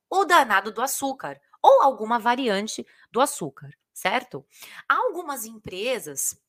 O 0.10 0.26
danado 0.26 0.72
do 0.72 0.82
açúcar 0.82 1.40
ou 1.70 1.84
alguma 1.84 2.18
variante 2.18 2.86
do 3.12 3.22
açúcar, 3.22 3.70
certo? 3.94 4.46
Algumas 4.88 5.46
empresas 5.46 6.40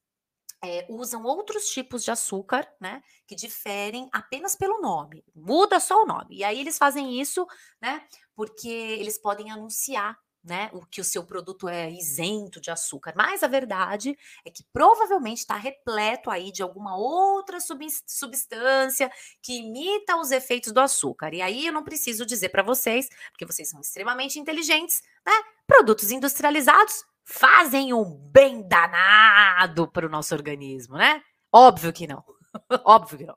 é, 0.62 0.86
usam 0.88 1.24
outros 1.24 1.70
tipos 1.70 2.04
de 2.04 2.10
açúcar, 2.10 2.66
né? 2.80 3.02
Que 3.26 3.34
diferem 3.34 4.08
apenas 4.12 4.54
pelo 4.56 4.80
nome. 4.80 5.24
Muda 5.34 5.80
só 5.80 6.02
o 6.02 6.06
nome. 6.06 6.36
E 6.36 6.44
aí 6.44 6.60
eles 6.60 6.78
fazem 6.78 7.20
isso, 7.20 7.46
né? 7.80 8.06
Porque 8.34 8.68
eles 8.68 9.18
podem 9.18 9.50
anunciar 9.50 10.18
né, 10.42 10.70
o 10.72 10.84
que 10.86 11.00
o 11.00 11.04
seu 11.04 11.24
produto 11.24 11.68
é 11.68 11.90
isento 11.90 12.60
de 12.60 12.70
açúcar, 12.70 13.12
mas 13.14 13.42
a 13.42 13.48
verdade 13.48 14.16
é 14.44 14.50
que 14.50 14.64
provavelmente 14.72 15.38
está 15.38 15.56
repleto 15.56 16.30
aí 16.30 16.50
de 16.50 16.62
alguma 16.62 16.96
outra 16.96 17.58
substância 17.60 19.10
que 19.42 19.58
imita 19.58 20.16
os 20.16 20.30
efeitos 20.30 20.72
do 20.72 20.80
açúcar. 20.80 21.34
E 21.34 21.42
aí 21.42 21.66
eu 21.66 21.72
não 21.72 21.84
preciso 21.84 22.24
dizer 22.24 22.48
para 22.48 22.62
vocês, 22.62 23.08
porque 23.30 23.46
vocês 23.46 23.68
são 23.68 23.80
extremamente 23.80 24.38
inteligentes, 24.38 25.02
né? 25.26 25.32
Produtos 25.66 26.10
industrializados 26.10 27.04
fazem 27.22 27.92
um 27.92 28.04
bem 28.04 28.66
danado 28.66 29.88
para 29.88 30.06
o 30.06 30.10
nosso 30.10 30.34
organismo, 30.34 30.96
né? 30.96 31.22
Óbvio 31.52 31.92
que 31.92 32.06
não. 32.06 32.24
Óbvio 32.84 33.18
que 33.18 33.26
não. 33.26 33.36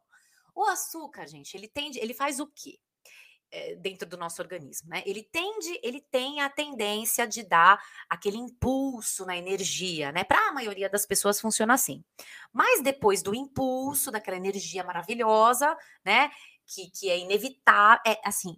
O 0.56 0.66
açúcar, 0.66 1.28
gente, 1.28 1.56
ele 1.56 1.68
tende, 1.68 2.00
ele 2.00 2.14
faz 2.14 2.40
o 2.40 2.48
quê? 2.48 2.80
É, 3.56 3.76
dentro 3.76 4.10
do 4.10 4.18
nosso 4.18 4.42
organismo, 4.42 4.90
né? 4.90 5.04
Ele 5.06 5.22
tende, 5.22 5.80
ele 5.84 6.02
tem 6.02 6.42
a 6.42 6.50
tendência 6.50 7.28
de 7.28 7.44
dar 7.44 7.80
aquele 8.10 8.38
impulso 8.38 9.28
na 9.28 9.38
energia, 9.38 10.12
né? 10.12 10.24
Para 10.24 10.50
a 10.50 10.52
maioria 10.52 10.90
das 10.90 11.06
pessoas 11.06 11.40
funciona 11.40 11.76
assim. 11.76 12.04
Mas 12.52 12.82
depois 12.82 13.22
do 13.22 13.36
impulso, 13.36 14.10
daquela 14.10 14.38
energia 14.38 14.84
maravilhosa, 14.84 15.78
né? 16.04 16.32
Que, 16.66 16.90
que 16.90 17.12
é 17.12 17.20
inevitável, 17.20 18.02
é 18.08 18.20
assim, 18.26 18.58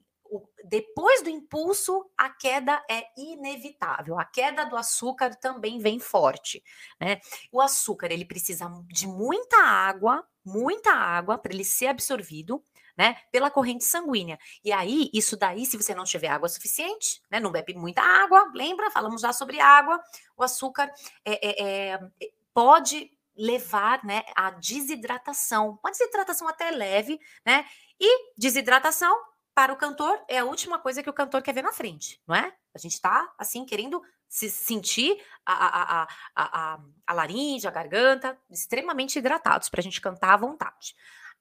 depois 0.63 1.21
do 1.21 1.29
impulso, 1.29 2.09
a 2.17 2.29
queda 2.29 2.81
é 2.89 3.03
inevitável. 3.17 4.17
A 4.17 4.23
queda 4.23 4.65
do 4.65 4.77
açúcar 4.77 5.35
também 5.35 5.77
vem 5.77 5.99
forte, 5.99 6.63
né? 7.01 7.19
O 7.51 7.61
açúcar, 7.61 8.13
ele 8.13 8.23
precisa 8.23 8.71
de 8.87 9.07
muita 9.07 9.57
água, 9.57 10.25
muita 10.43 10.91
água 10.91 11.37
para 11.37 11.53
ele 11.53 11.65
ser 11.65 11.87
absorvido, 11.87 12.63
né, 12.97 13.17
pela 13.31 13.51
corrente 13.51 13.83
sanguínea. 13.83 14.39
E 14.63 14.71
aí, 14.71 15.09
isso 15.13 15.37
daí, 15.37 15.65
se 15.65 15.77
você 15.77 15.93
não 15.93 16.03
tiver 16.03 16.27
água 16.27 16.49
suficiente, 16.49 17.21
né, 17.29 17.39
não 17.39 17.51
bebe 17.51 17.73
muita 17.73 18.01
água, 18.01 18.51
lembra? 18.53 18.91
Falamos 18.91 19.21
já 19.21 19.33
sobre 19.33 19.59
água. 19.59 19.99
O 20.37 20.43
açúcar 20.43 20.91
é, 21.23 21.47
é, 21.47 21.91
é, 21.93 21.99
pode 22.53 23.11
levar, 23.35 24.03
né, 24.03 24.23
à 24.35 24.51
desidratação. 24.51 25.77
Uma 25.83 25.91
desidratação 25.91 26.47
até 26.47 26.71
leve, 26.71 27.19
né? 27.45 27.65
E 27.99 28.31
desidratação 28.37 29.13
para 29.53 29.71
o 29.71 29.77
cantor, 29.77 30.21
é 30.27 30.39
a 30.39 30.45
última 30.45 30.77
coisa 30.77 31.01
que 31.01 31.09
o 31.09 31.13
cantor 31.13 31.41
quer 31.41 31.53
ver 31.53 31.61
na 31.61 31.71
frente, 31.71 32.21
não 32.27 32.35
é? 32.35 32.53
A 32.73 32.77
gente 32.77 32.93
está, 32.93 33.33
assim, 33.37 33.65
querendo 33.65 34.01
se 34.27 34.49
sentir 34.49 35.17
a, 35.45 35.53
a, 35.53 36.03
a, 36.03 36.07
a, 36.35 36.79
a 37.07 37.13
laringe, 37.13 37.65
a 37.65 37.71
garganta, 37.71 38.37
extremamente 38.51 39.17
hidratados 39.17 39.69
para 39.69 39.79
a 39.79 39.83
gente 39.83 40.01
cantar 40.01 40.33
à 40.33 40.37
vontade. 40.37 40.93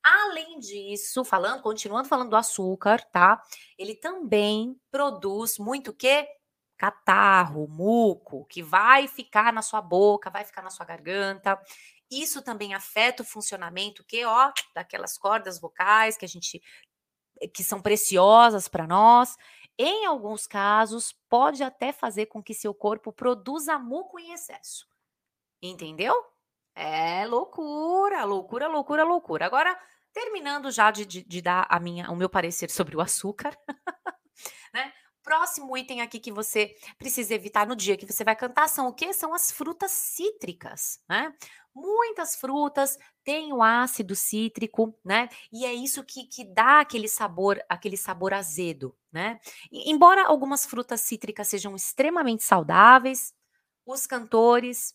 Além 0.05 0.59
disso, 0.59 1.25
falando, 1.25 1.63
continuando 1.63 2.07
falando 2.09 2.29
do 2.29 2.37
açúcar, 2.37 3.03
tá? 3.11 3.43
Ele 3.79 3.95
também 3.95 4.79
produz 4.91 5.59
muito 5.59 5.93
o 5.93 5.95
quê? 5.95 6.29
Catarro, 6.77 7.67
muco, 7.67 8.45
que 8.45 8.63
vai 8.63 9.09
ficar 9.09 9.51
na 9.51 9.63
sua 9.63 9.81
boca, 9.81 10.29
vai 10.29 10.45
ficar 10.45 10.61
na 10.61 10.69
sua 10.69 10.85
garganta. 10.85 11.59
Isso 12.11 12.43
também 12.43 12.75
afeta 12.75 13.23
o 13.23 13.27
funcionamento 13.27 14.05
que, 14.05 14.27
ó, 14.27 14.53
daquelas 14.75 15.17
cordas 15.17 15.59
vocais 15.59 16.19
que 16.19 16.27
a 16.27 16.29
gente 16.29 16.61
que 17.55 17.65
são 17.65 17.81
preciosas 17.81 18.69
para 18.69 18.87
nós. 18.87 19.37
Em 19.79 20.05
alguns 20.05 20.47
casos, 20.47 21.15
pode 21.31 21.63
até 21.65 21.93
fazer 21.93 22.27
com 22.27 22.43
que 22.43 22.55
seu 22.55 22.75
corpo 22.75 23.13
produza 23.13 23.79
muco 23.79 24.19
em 24.21 24.33
excesso. 24.33 24.87
Entendeu? 25.63 26.15
É 26.75 27.27
loucura, 27.27 28.25
loucura, 28.25 28.69
loucura, 28.69 29.05
loucura. 29.05 29.47
Agora, 29.47 29.79
terminando 30.15 30.71
já 30.71 30.91
de, 30.91 31.05
de, 31.05 31.23
de 31.23 31.43
dar 31.43 31.67
a 31.69 31.79
minha, 31.79 32.11
o 32.11 32.17
meu 32.17 32.31
parecer 32.31 32.71
sobre 32.71 32.97
o 32.97 33.01
açúcar, 33.01 33.55
né? 34.73 34.93
Próximo 35.23 35.75
item 35.75 36.03
aqui 36.03 36.21
que 36.21 36.31
você 36.31 36.77
precisa 36.99 37.35
evitar 37.35 37.67
no 37.67 37.75
dia 37.75 37.97
que 37.97 38.07
você 38.07 38.23
vai 38.23 38.37
cantar 38.37 38.69
são 38.69 38.89
o 38.89 38.93
que? 38.93 39.11
São 39.15 39.33
as 39.33 39.51
frutas 39.51 39.91
cítricas, 39.91 41.01
né? 41.09 41.35
Muitas 41.75 42.37
frutas 42.37 42.99
têm 43.25 43.51
o 43.53 43.63
ácido 43.63 44.15
cítrico, 44.15 44.95
né? 45.03 45.31
E 45.51 45.65
é 45.65 45.73
isso 45.73 46.05
que, 46.05 46.27
que 46.27 46.45
dá 46.45 46.81
aquele 46.81 47.09
sabor, 47.09 47.59
aquele 47.71 47.97
sabor 47.97 48.35
azedo, 48.35 48.95
né? 49.11 49.41
E, 49.73 49.91
embora 49.91 50.27
algumas 50.27 50.67
frutas 50.67 51.01
cítricas 51.01 51.49
sejam 51.49 51.75
extremamente 51.75 52.45
saudáveis, 52.45 53.33
os 53.87 54.07
cantores 54.07 54.95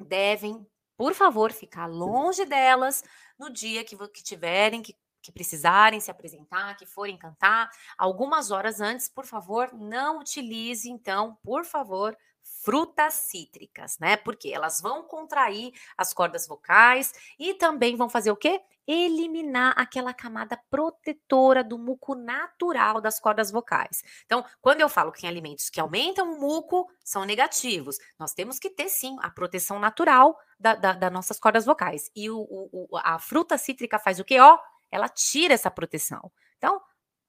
devem, 0.00 0.66
por 0.96 1.12
favor, 1.12 1.52
ficar 1.52 1.86
longe 1.86 2.44
delas 2.46 3.04
no 3.42 3.50
dia 3.50 3.84
que, 3.84 3.96
que 4.08 4.22
tiverem 4.22 4.82
que 4.82 4.96
que 5.22 5.30
precisarem 5.30 6.00
se 6.00 6.10
apresentar, 6.10 6.76
que 6.76 6.84
forem 6.84 7.16
cantar, 7.16 7.70
algumas 7.96 8.50
horas 8.50 8.80
antes, 8.80 9.08
por 9.08 9.24
favor, 9.24 9.72
não 9.72 10.18
utilize, 10.18 10.90
então, 10.90 11.38
por 11.44 11.64
favor, 11.64 12.18
frutas 12.62 13.14
cítricas, 13.14 13.98
né? 13.98 14.16
Porque 14.16 14.48
elas 14.48 14.80
vão 14.80 15.02
contrair 15.02 15.72
as 15.98 16.14
cordas 16.14 16.46
vocais 16.46 17.12
e 17.38 17.54
também 17.54 17.96
vão 17.96 18.08
fazer 18.08 18.30
o 18.30 18.36
quê? 18.36 18.60
Eliminar 18.86 19.74
aquela 19.76 20.14
camada 20.14 20.58
protetora 20.70 21.62
do 21.64 21.78
muco 21.78 22.14
natural 22.14 23.00
das 23.00 23.18
cordas 23.18 23.50
vocais. 23.50 24.02
Então, 24.24 24.44
quando 24.60 24.80
eu 24.80 24.88
falo 24.88 25.10
que 25.12 25.20
tem 25.20 25.30
alimentos 25.30 25.70
que 25.70 25.80
aumentam 25.80 26.32
o 26.32 26.40
muco, 26.40 26.88
são 27.04 27.24
negativos. 27.24 27.98
Nós 28.18 28.32
temos 28.32 28.58
que 28.58 28.70
ter, 28.70 28.88
sim, 28.88 29.16
a 29.20 29.30
proteção 29.30 29.78
natural 29.78 30.38
das 30.58 30.80
da, 30.80 30.92
da 30.92 31.10
nossas 31.10 31.38
cordas 31.38 31.64
vocais. 31.64 32.10
E 32.14 32.30
o, 32.30 32.38
o, 32.40 32.88
a 32.98 33.18
fruta 33.18 33.58
cítrica 33.58 33.98
faz 33.98 34.20
o 34.20 34.24
quê? 34.24 34.38
Ó, 34.38 34.58
ela 34.90 35.08
tira 35.08 35.54
essa 35.54 35.70
proteção. 35.70 36.30
Então, 36.58 36.80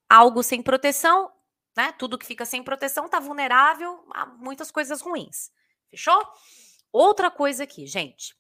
algo 0.08 0.44
sem 0.44 0.62
proteção, 0.62 1.32
né? 1.76 1.92
Tudo 1.94 2.18
que 2.18 2.26
fica 2.26 2.46
sem 2.46 2.64
proteção 2.64 3.06
está 3.06 3.20
vulnerável 3.20 4.06
a 4.12 4.26
muitas 4.26 4.72
coisas 4.72 5.02
ruins. 5.02 5.52
Fechou? 5.90 6.22
Outra 6.92 7.32
coisa 7.32 7.64
aqui, 7.64 7.88
gente. 7.88 8.36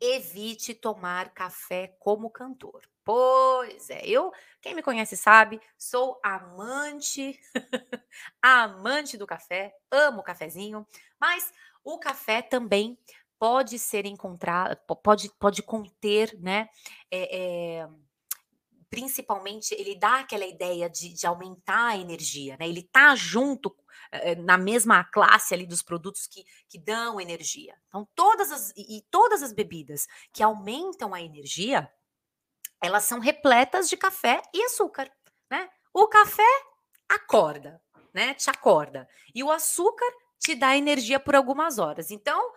Evite 0.00 0.74
tomar 0.74 1.32
café 1.32 1.96
como 1.98 2.30
cantor. 2.30 2.82
Pois 3.04 3.90
é, 3.90 4.00
eu, 4.06 4.32
quem 4.62 4.74
me 4.74 4.82
conhece 4.82 5.14
sabe, 5.14 5.60
sou 5.76 6.18
amante, 6.22 7.38
amante 8.40 9.18
do 9.18 9.26
café, 9.26 9.74
amo 9.90 10.22
cafezinho, 10.22 10.86
mas 11.20 11.52
o 11.84 11.98
café 11.98 12.40
também 12.40 12.98
pode 13.38 13.78
ser 13.78 14.06
encontrado, 14.06 14.74
pode, 15.02 15.30
pode 15.38 15.62
conter, 15.62 16.34
né? 16.40 16.70
É, 17.10 17.38
é, 17.82 17.88
principalmente, 18.90 19.74
ele 19.74 19.94
dá 19.94 20.20
aquela 20.20 20.46
ideia 20.46 20.88
de, 20.88 21.12
de 21.12 21.26
aumentar 21.26 21.88
a 21.88 21.96
energia, 21.96 22.56
né? 22.58 22.68
Ele 22.68 22.82
tá 22.82 23.14
junto 23.14 23.74
eh, 24.12 24.34
na 24.36 24.56
mesma 24.56 25.04
classe 25.04 25.54
ali 25.54 25.66
dos 25.66 25.82
produtos 25.82 26.26
que, 26.26 26.44
que 26.68 26.78
dão 26.78 27.20
energia. 27.20 27.76
Então, 27.88 28.08
todas 28.14 28.52
as 28.52 28.72
e 28.76 29.04
todas 29.10 29.42
as 29.42 29.52
bebidas 29.52 30.06
que 30.32 30.42
aumentam 30.42 31.14
a 31.14 31.20
energia, 31.20 31.90
elas 32.82 33.04
são 33.04 33.18
repletas 33.18 33.88
de 33.88 33.96
café 33.96 34.42
e 34.52 34.62
açúcar, 34.64 35.10
né? 35.50 35.68
O 35.92 36.06
café 36.06 36.42
acorda, 37.08 37.80
né? 38.12 38.34
Te 38.34 38.50
acorda. 38.50 39.08
E 39.34 39.42
o 39.42 39.50
açúcar 39.50 40.10
te 40.38 40.54
dá 40.54 40.76
energia 40.76 41.18
por 41.18 41.34
algumas 41.34 41.78
horas. 41.78 42.10
Então, 42.10 42.52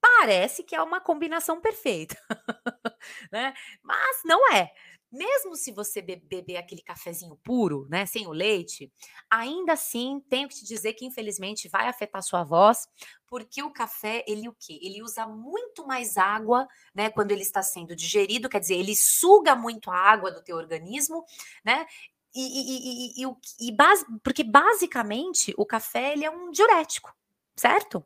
parece 0.00 0.62
que 0.64 0.74
é 0.74 0.82
uma 0.82 1.00
combinação 1.00 1.60
perfeita, 1.60 2.16
né? 3.30 3.54
Mas 3.82 4.20
não 4.24 4.52
é 4.52 4.72
mesmo 5.12 5.54
se 5.54 5.70
você 5.70 6.00
beber 6.00 6.56
aquele 6.56 6.80
cafezinho 6.80 7.36
puro, 7.44 7.86
né, 7.90 8.06
sem 8.06 8.26
o 8.26 8.32
leite, 8.32 8.90
ainda 9.30 9.74
assim 9.74 10.20
tenho 10.28 10.48
que 10.48 10.54
te 10.54 10.64
dizer 10.64 10.94
que 10.94 11.04
infelizmente 11.04 11.68
vai 11.68 11.86
afetar 11.86 12.22
sua 12.22 12.42
voz, 12.42 12.88
porque 13.26 13.62
o 13.62 13.70
café, 13.70 14.24
ele 14.26 14.48
o 14.48 14.56
quê? 14.58 14.78
Ele 14.82 15.02
usa 15.02 15.26
muito 15.26 15.86
mais 15.86 16.16
água, 16.16 16.66
né, 16.94 17.10
quando 17.10 17.32
ele 17.32 17.42
está 17.42 17.62
sendo 17.62 17.94
digerido, 17.94 18.48
quer 18.48 18.60
dizer, 18.60 18.76
ele 18.76 18.96
suga 18.96 19.54
muito 19.54 19.90
a 19.90 19.96
água 19.96 20.30
do 20.32 20.42
teu 20.42 20.56
organismo, 20.56 21.24
né? 21.64 21.86
E, 22.34 23.20
e, 23.20 23.22
e, 23.22 23.68
e 23.68 23.72
base, 23.72 24.06
porque 24.24 24.42
basicamente 24.42 25.52
o 25.58 25.66
café 25.66 26.14
ele 26.14 26.24
é 26.24 26.30
um 26.30 26.50
diurético, 26.50 27.14
certo? 27.54 28.02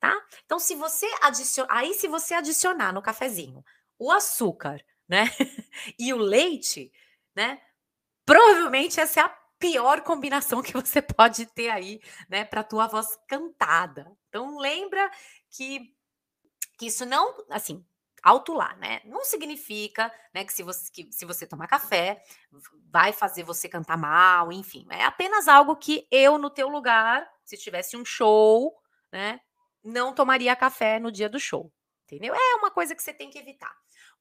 Tá? 0.00 0.14
Então, 0.44 0.58
se 0.58 0.74
você 0.74 1.06
adicionar, 1.22 1.74
aí 1.74 1.92
se 1.92 2.08
você 2.08 2.34
adicionar 2.34 2.92
no 2.92 3.02
cafezinho 3.02 3.62
o 3.98 4.10
açúcar, 4.10 4.82
né? 5.08 5.24
e 5.98 6.12
o 6.12 6.16
leite, 6.16 6.92
né? 7.34 7.60
Provavelmente 8.24 9.00
essa 9.00 9.20
é 9.20 9.22
a 9.22 9.36
pior 9.58 10.02
combinação 10.02 10.62
que 10.62 10.72
você 10.72 11.00
pode 11.02 11.46
ter 11.46 11.70
aí, 11.70 12.00
né, 12.28 12.44
para 12.44 12.64
tua 12.64 12.86
voz 12.86 13.18
cantada. 13.28 14.10
Então 14.28 14.58
lembra 14.58 15.10
que 15.50 15.94
que 16.78 16.88
isso 16.88 17.06
não, 17.06 17.34
assim, 17.48 17.82
alto 18.22 18.52
lá, 18.52 18.74
né? 18.76 19.00
Não 19.06 19.24
significa, 19.24 20.12
né, 20.34 20.44
que 20.44 20.52
se 20.52 20.62
você 20.62 20.90
que, 20.92 21.10
se 21.10 21.24
você 21.24 21.46
tomar 21.46 21.66
café 21.68 22.22
vai 22.90 23.12
fazer 23.12 23.44
você 23.44 23.68
cantar 23.68 23.96
mal, 23.96 24.52
enfim, 24.52 24.86
é 24.90 25.04
apenas 25.04 25.48
algo 25.48 25.76
que 25.76 26.06
eu 26.10 26.36
no 26.36 26.50
teu 26.50 26.68
lugar, 26.68 27.26
se 27.44 27.56
tivesse 27.56 27.96
um 27.96 28.04
show, 28.04 28.74
né, 29.12 29.40
não 29.82 30.12
tomaria 30.14 30.54
café 30.56 30.98
no 30.98 31.10
dia 31.12 31.28
do 31.28 31.40
show, 31.40 31.72
entendeu? 32.04 32.34
É 32.34 32.56
uma 32.56 32.70
coisa 32.70 32.94
que 32.94 33.02
você 33.02 33.14
tem 33.14 33.30
que 33.30 33.38
evitar. 33.38 33.74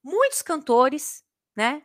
Muitos 0.06 0.44
cantores, 0.44 1.26
né? 1.56 1.84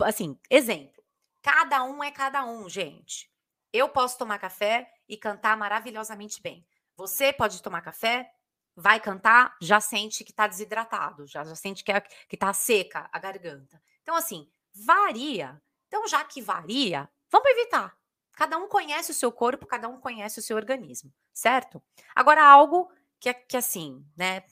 Assim, 0.00 0.36
exemplo. 0.50 1.00
Cada 1.40 1.84
um 1.84 2.02
é 2.02 2.10
cada 2.10 2.44
um, 2.44 2.68
gente. 2.68 3.30
Eu 3.72 3.88
posso 3.88 4.18
tomar 4.18 4.40
café 4.40 4.92
e 5.08 5.16
cantar 5.16 5.56
maravilhosamente 5.56 6.42
bem. 6.42 6.66
Você 6.96 7.32
pode 7.32 7.62
tomar 7.62 7.80
café, 7.80 8.28
vai 8.74 8.98
cantar, 8.98 9.56
já 9.62 9.80
sente 9.80 10.24
que 10.24 10.32
está 10.32 10.48
desidratado, 10.48 11.24
já, 11.24 11.44
já 11.44 11.54
sente 11.54 11.84
que, 11.84 11.92
é, 11.92 12.00
que 12.00 12.36
tá 12.36 12.52
seca 12.52 13.08
a 13.12 13.18
garganta. 13.20 13.80
Então, 14.02 14.16
assim, 14.16 14.50
varia. 14.74 15.62
Então, 15.86 16.08
já 16.08 16.24
que 16.24 16.42
varia, 16.42 17.08
vamos 17.30 17.48
evitar. 17.48 17.96
Cada 18.32 18.58
um 18.58 18.66
conhece 18.66 19.12
o 19.12 19.14
seu 19.14 19.30
corpo, 19.30 19.66
cada 19.66 19.88
um 19.88 20.00
conhece 20.00 20.40
o 20.40 20.42
seu 20.42 20.56
organismo, 20.56 21.14
certo? 21.32 21.80
Agora, 22.12 22.44
algo 22.44 22.90
que, 23.20 23.28
é, 23.28 23.34
que 23.34 23.56
assim, 23.56 24.04
né? 24.16 24.42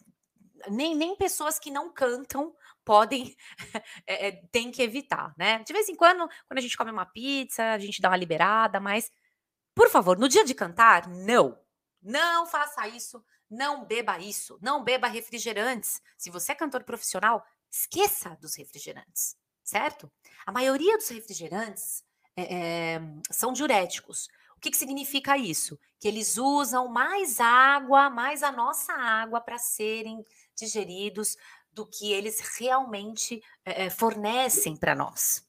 Nem, 0.68 0.94
nem 0.94 1.16
pessoas 1.16 1.59
que 1.59 1.73
não 1.73 1.92
cantam 1.92 2.55
podem, 2.90 3.37
é, 4.05 4.33
tem 4.50 4.72
que 4.72 4.83
evitar, 4.83 5.33
né? 5.38 5.61
De 5.61 5.72
vez 5.72 5.88
em 5.88 5.94
quando, 5.94 6.29
quando 6.48 6.59
a 6.59 6.61
gente 6.61 6.76
come 6.76 6.90
uma 6.90 7.07
pizza, 7.07 7.62
a 7.62 7.79
gente 7.79 8.03
dá 8.03 8.09
uma 8.11 8.16
liberada, 8.16 8.81
mas, 8.81 9.12
por 9.72 9.88
favor, 9.88 10.18
no 10.18 10.29
dia 10.29 10.44
de 10.44 10.53
cantar, 10.55 11.07
não. 11.07 11.57
Não 12.03 12.46
faça 12.46 12.88
isso, 12.88 13.24
não 13.48 13.85
beba 13.85 14.18
isso, 14.18 14.59
não 14.61 14.83
beba 14.83 15.07
refrigerantes. 15.07 16.03
Se 16.18 16.31
você 16.31 16.50
é 16.50 16.55
cantor 16.57 16.83
profissional, 16.83 17.46
esqueça 17.70 18.37
dos 18.40 18.57
refrigerantes, 18.57 19.37
certo? 19.62 20.11
A 20.44 20.50
maioria 20.50 20.98
dos 20.98 21.11
refrigerantes 21.11 22.03
é, 22.35 22.94
é, 22.96 23.00
são 23.31 23.53
diuréticos. 23.53 24.26
O 24.57 24.61
que, 24.61 24.72
que 24.72 24.76
significa 24.76 25.38
isso? 25.38 25.79
Que 26.00 26.09
eles 26.09 26.37
usam 26.37 26.88
mais 26.88 27.38
água, 27.38 28.11
mais 28.11 28.42
a 28.42 28.50
nossa 28.50 28.92
água 28.92 29.40
para 29.40 29.59
serem 29.59 30.24
digeridos 30.57 31.37
do 31.72 31.87
que 31.87 32.12
eles 32.12 32.40
realmente 32.59 33.42
é, 33.64 33.88
fornecem 33.90 34.76
para 34.76 34.94
nós. 34.94 35.46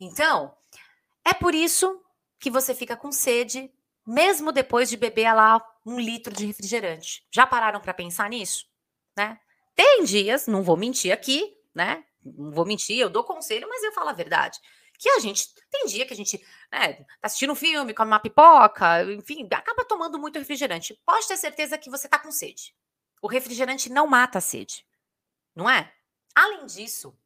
Então, 0.00 0.54
é 1.24 1.34
por 1.34 1.54
isso 1.54 2.00
que 2.38 2.50
você 2.50 2.74
fica 2.74 2.96
com 2.96 3.10
sede, 3.10 3.72
mesmo 4.06 4.52
depois 4.52 4.88
de 4.88 4.96
beber 4.96 5.32
lá 5.32 5.60
um 5.84 5.98
litro 5.98 6.32
de 6.34 6.46
refrigerante. 6.46 7.26
Já 7.32 7.46
pararam 7.46 7.80
para 7.80 7.94
pensar 7.94 8.28
nisso? 8.30 8.66
Né? 9.16 9.38
Tem 9.74 10.04
dias, 10.04 10.46
não 10.46 10.62
vou 10.62 10.76
mentir 10.76 11.12
aqui, 11.12 11.56
né? 11.74 12.04
Não 12.24 12.50
vou 12.52 12.64
mentir, 12.64 12.98
eu 12.98 13.10
dou 13.10 13.24
conselho, 13.24 13.68
mas 13.68 13.82
eu 13.82 13.92
falo 13.92 14.10
a 14.10 14.12
verdade. 14.12 14.58
Que 14.98 15.10
a 15.10 15.18
gente 15.18 15.48
tem 15.70 15.86
dia 15.86 16.06
que 16.06 16.14
a 16.14 16.16
gente 16.16 16.40
né, 16.72 16.94
tá 16.94 17.04
assistindo 17.22 17.52
um 17.52 17.56
filme, 17.56 17.92
come 17.92 18.10
uma 18.10 18.18
pipoca, 18.18 19.04
enfim, 19.12 19.46
acaba 19.52 19.84
tomando 19.84 20.18
muito 20.18 20.38
refrigerante. 20.38 20.98
Pode 21.04 21.28
ter 21.28 21.36
certeza 21.36 21.76
que 21.76 21.90
você 21.90 22.08
tá 22.08 22.18
com 22.18 22.30
sede. 22.30 22.74
O 23.20 23.28
refrigerante 23.28 23.90
não 23.90 24.06
mata 24.06 24.38
a 24.38 24.40
sede 24.40 24.86
não 25.56 25.68
é? 25.68 25.90
Além 26.34 26.66
disso, 26.66 27.18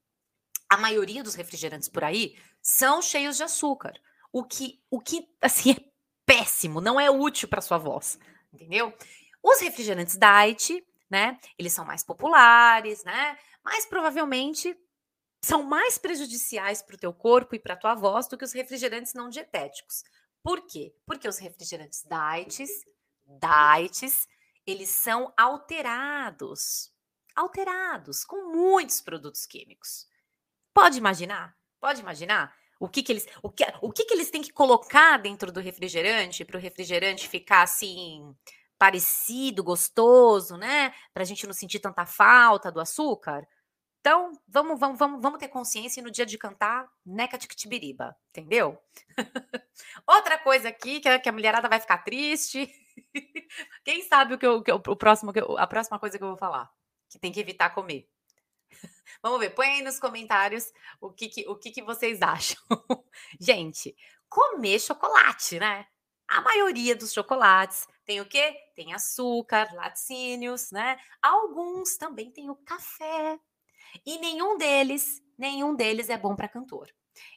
a 0.71 0.77
maioria 0.77 1.23
dos 1.23 1.35
refrigerantes 1.35 1.89
por 1.89 2.05
aí 2.05 2.39
são 2.63 3.03
cheios 3.03 3.37
de 3.37 3.43
açúcar, 3.43 3.93
o 4.33 4.45
que, 4.45 4.81
o 4.89 5.01
que 5.01 5.29
assim, 5.43 5.73
é 5.73 5.77
péssimo, 6.25 6.81
não 6.81 7.01
é 7.01 7.11
útil 7.11 7.49
para 7.49 7.61
sua 7.61 7.77
voz, 7.77 8.19
entendeu? 8.53 8.97
Os 9.43 9.61
refrigerantes 9.61 10.17
diet, 10.17 10.87
né, 11.11 11.39
eles 11.59 11.73
são 11.73 11.85
mais 11.85 12.05
populares, 12.05 13.03
né, 13.03 13.37
mas 13.65 13.85
provavelmente 13.85 14.79
são 15.45 15.65
mais 15.65 15.99
prejudiciais 15.99 16.83
para 16.83 16.95
o 16.95 16.99
teu 16.99 17.13
corpo 17.13 17.57
e 17.57 17.59
para 17.59 17.75
a 17.75 17.77
tua 17.77 17.95
voz 17.95 18.29
do 18.29 18.39
que 18.39 18.45
os 18.45 18.53
refrigerantes 18.53 19.15
não 19.15 19.29
dietéticos. 19.29 20.05
Por 20.43 20.67
quê? 20.67 20.95
Porque 21.05 21.27
os 21.27 21.39
refrigerantes 21.39 22.05
diets, 22.05 22.71
diets, 23.27 24.29
eles 24.67 24.91
são 24.91 25.33
alterados 25.37 26.93
alterados 27.41 28.25
com 28.25 28.53
muitos 28.53 29.01
produtos 29.01 29.47
químicos. 29.47 30.07
Pode 30.73 30.99
imaginar? 30.99 31.57
Pode 31.81 32.01
imaginar? 32.01 32.55
O 32.79 32.89
que, 32.89 33.03
que 33.03 33.13
eles, 33.13 33.27
o 33.43 33.51
que, 33.51 33.65
o 33.83 33.93
que, 33.93 34.05
que 34.05 34.15
eles 34.15 34.31
têm 34.31 34.43
que 34.43 34.53
colocar 34.53 35.19
dentro 35.19 35.53
do 35.53 35.61
refrigerante 35.61 36.45
para 36.45 36.57
o 36.57 36.61
refrigerante 36.61 37.29
ficar 37.29 37.63
assim 37.63 38.35
parecido, 38.79 39.63
gostoso, 39.63 40.57
né? 40.57 40.95
Para 41.13 41.23
a 41.23 41.27
gente 41.27 41.47
não 41.47 41.53
sentir 41.53 41.81
tanta 41.81 42.07
falta 42.07 42.73
do 42.73 42.81
açúcar. 42.81 43.47
Então, 44.01 44.33
vamos, 44.49 44.81
vamos, 44.81 44.99
vamos, 44.99 45.21
vamos 45.21 45.39
ter 45.39 45.49
consciência 45.49 46.01
e 46.01 46.03
no 46.03 46.11
dia 46.11 46.25
de 46.25 46.39
cantar, 46.39 46.89
neca 47.05 47.37
tictibiriba, 47.37 48.17
entendeu? 48.31 48.79
Outra 50.07 50.39
coisa 50.39 50.71
aqui 50.71 51.01
que 51.01 51.09
a, 51.09 51.19
que 51.19 51.29
a 51.29 51.33
mulherada 51.33 51.69
vai 51.69 51.79
ficar 51.79 51.99
triste. 51.99 52.67
Quem 53.85 54.03
sabe 54.03 54.35
o 54.35 54.39
que, 54.39 54.47
eu, 54.47 54.63
que 54.63 54.71
eu, 54.71 54.77
o 54.77 54.97
próximo, 54.97 55.31
a 55.59 55.67
próxima 55.67 55.99
coisa 55.99 56.17
que 56.17 56.25
eu 56.25 56.29
vou 56.29 56.39
falar? 56.39 56.73
Que 57.11 57.19
tem 57.19 57.31
que 57.31 57.41
evitar 57.41 57.71
comer. 57.71 58.09
Vamos 59.23 59.39
ver, 59.39 59.51
põe 59.51 59.67
aí 59.67 59.83
nos 59.83 59.99
comentários 59.99 60.73
o 61.01 61.13
que, 61.13 61.29
que 61.29 61.47
o 61.49 61.57
que, 61.57 61.71
que 61.71 61.83
vocês 61.83 62.23
acham. 62.23 62.63
Gente, 63.39 63.95
comer 64.29 64.79
chocolate, 64.79 65.59
né? 65.59 65.87
A 66.27 66.41
maioria 66.41 66.95
dos 66.95 67.13
chocolates 67.13 67.87
tem 68.07 68.21
o 68.21 68.27
quê? 68.29 68.57
Tem 68.75 68.95
açúcar, 68.95 69.75
laticínios, 69.75 70.71
né? 70.71 70.97
Alguns 71.21 71.97
também 71.97 72.31
tem 72.31 72.49
o 72.49 72.57
café. 72.57 73.39
E 74.07 74.19
nenhum 74.19 74.57
deles, 74.57 75.21
nenhum 75.37 75.75
deles 75.75 76.09
é 76.09 76.17
bom 76.17 76.37
para 76.37 76.49
cantor. 76.49 76.89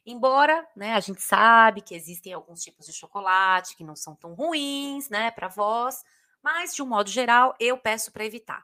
Embora, 0.06 0.68
né, 0.76 0.94
a 0.94 1.00
gente 1.00 1.22
sabe 1.22 1.82
que 1.82 1.96
existem 1.96 2.34
alguns 2.34 2.62
tipos 2.62 2.86
de 2.86 2.94
chocolate 2.94 3.76
que 3.76 3.84
não 3.84 3.96
são 3.96 4.16
tão 4.16 4.34
ruins, 4.34 5.10
né, 5.10 5.32
para 5.32 5.48
voz, 5.48 6.04
mas 6.42 6.76
de 6.76 6.84
um 6.84 6.86
modo 6.86 7.10
geral, 7.10 7.56
eu 7.60 7.78
peço 7.78 8.12
para 8.12 8.26
evitar. 8.26 8.64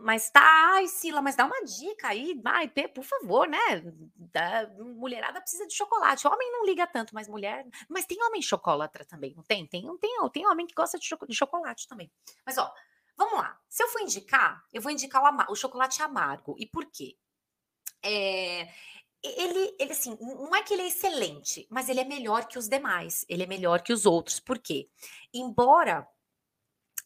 Mas 0.00 0.30
tá, 0.30 0.40
ai, 0.74 0.86
Sila, 0.86 1.20
mas 1.20 1.34
dá 1.34 1.44
uma 1.44 1.64
dica 1.64 2.06
aí, 2.08 2.40
vai, 2.40 2.68
por 2.68 3.02
favor, 3.02 3.48
né? 3.48 3.58
Da, 4.16 4.68
mulherada 4.94 5.40
precisa 5.40 5.66
de 5.66 5.74
chocolate. 5.74 6.26
Homem 6.28 6.52
não 6.52 6.64
liga 6.64 6.86
tanto, 6.86 7.12
mas 7.12 7.26
mulher. 7.26 7.66
Mas 7.88 8.06
tem 8.06 8.22
homem 8.22 8.40
chocolatra 8.40 9.04
também, 9.04 9.34
não 9.34 9.42
tem? 9.42 9.66
Tem, 9.66 9.84
tem, 9.98 10.30
tem 10.32 10.46
homem 10.46 10.68
que 10.68 10.74
gosta 10.74 10.98
de, 11.00 11.04
cho 11.04 11.18
de 11.26 11.34
chocolate 11.34 11.88
também. 11.88 12.08
Mas, 12.46 12.56
ó, 12.58 12.72
vamos 13.16 13.34
lá. 13.34 13.58
Se 13.68 13.82
eu 13.82 13.88
for 13.88 14.00
indicar, 14.00 14.64
eu 14.72 14.80
vou 14.80 14.92
indicar 14.92 15.20
o, 15.20 15.52
o 15.52 15.56
chocolate 15.56 16.00
amargo. 16.00 16.54
E 16.60 16.66
por 16.66 16.86
quê? 16.86 17.16
É, 18.00 18.68
ele, 19.20 19.74
ele, 19.80 19.90
assim, 19.90 20.16
não 20.20 20.54
é 20.54 20.62
que 20.62 20.72
ele 20.74 20.82
é 20.82 20.86
excelente, 20.86 21.66
mas 21.68 21.88
ele 21.88 21.98
é 21.98 22.04
melhor 22.04 22.46
que 22.46 22.56
os 22.56 22.68
demais. 22.68 23.24
Ele 23.28 23.42
é 23.42 23.46
melhor 23.46 23.82
que 23.82 23.92
os 23.92 24.06
outros. 24.06 24.38
Por 24.38 24.60
quê? 24.60 24.88
Embora 25.34 26.06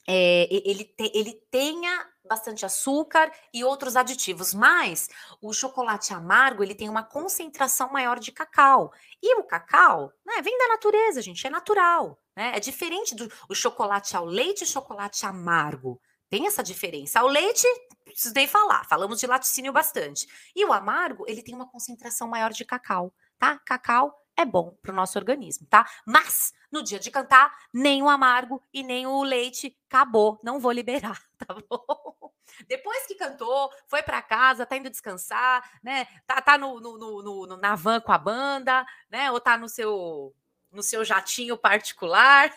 é, 0.07 0.49
ele, 0.51 0.85
te, 0.85 1.11
ele 1.15 1.33
tenha 1.51 2.09
bastante 2.29 2.65
açúcar 2.65 3.31
e 3.53 3.65
outros 3.65 3.97
aditivos, 3.97 4.55
mas 4.55 5.09
o 5.41 5.53
chocolate 5.53 6.15
amargo 6.15 6.63
ele 6.63 6.75
tem 6.75 6.89
uma 6.89 7.03
concentração 7.03 7.91
maior 7.93 8.19
de 8.19 8.33
cacau. 8.33 8.93
E 9.23 9.37
o 9.39 9.45
cacau, 9.45 10.13
né, 10.25 10.41
vem 10.43 10.57
da 10.59 10.69
natureza, 10.69 11.21
gente, 11.21 11.47
é 11.47 11.51
natural, 11.51 12.19
né? 12.37 12.53
É 12.55 12.61
diferente 12.61 13.15
do 13.15 13.31
o 13.49 13.55
chocolate 13.55 14.17
ao 14.17 14.25
leite 14.25 14.65
e 14.65 14.67
chocolate 14.67 15.27
amargo. 15.27 16.01
Tem 16.31 16.47
essa 16.47 16.63
diferença. 16.63 17.23
O 17.23 17.29
leite, 17.29 17.67
preciso 18.05 18.33
nem 18.35 18.47
falar, 18.47 18.85
falamos 18.87 19.21
de 19.21 19.27
laticínio 19.27 19.73
bastante. 19.73 20.27
E 20.57 20.65
o 20.65 20.73
amargo, 20.73 21.25
ele 21.29 21.43
tem 21.43 21.55
uma 21.55 21.69
concentração 21.69 22.29
maior 22.29 22.53
de 22.53 22.65
cacau, 22.65 23.13
tá? 23.39 23.59
Cacau 23.67 24.19
é 24.37 24.45
bom 24.45 24.75
para 24.81 24.93
o 24.93 24.95
nosso 24.95 25.19
organismo, 25.19 25.67
tá? 25.69 25.87
Mas 26.07 26.53
no 26.73 26.83
dia 26.83 26.99
de 26.99 27.11
cantar, 27.11 27.57
nem 27.73 28.03
o 28.03 28.09
amargo 28.09 28.63
e 28.73 28.83
nem 28.83 29.07
o 29.07 29.23
leite 29.23 29.77
acabou, 29.89 30.41
não 30.43 30.59
vou 30.59 30.73
liberar, 30.73 31.23
tá 31.39 31.55
bom? 31.69 32.33
Depois 32.67 33.07
que 33.07 33.15
cantou, 33.15 33.71
foi 33.87 34.03
para 34.03 34.23
casa, 34.23 34.67
tá 34.67 34.77
indo 34.77 34.91
descansar, 34.91 35.79
né? 35.83 36.07
Tá, 36.27 36.41
tá 36.41 36.59
no, 36.59 36.81
no, 36.81 36.99
no, 36.99 37.47
no, 37.47 37.57
na 37.57 37.75
van 37.75 38.01
com 38.01 38.13
a 38.13 38.19
banda, 38.19 38.87
né? 39.11 39.31
Ou 39.31 39.41
tá 39.41 39.57
no 39.57 39.69
seu 39.69 40.35
no 40.71 40.83
seu 40.83 41.05
jatinho 41.05 41.57
particular. 41.57 42.51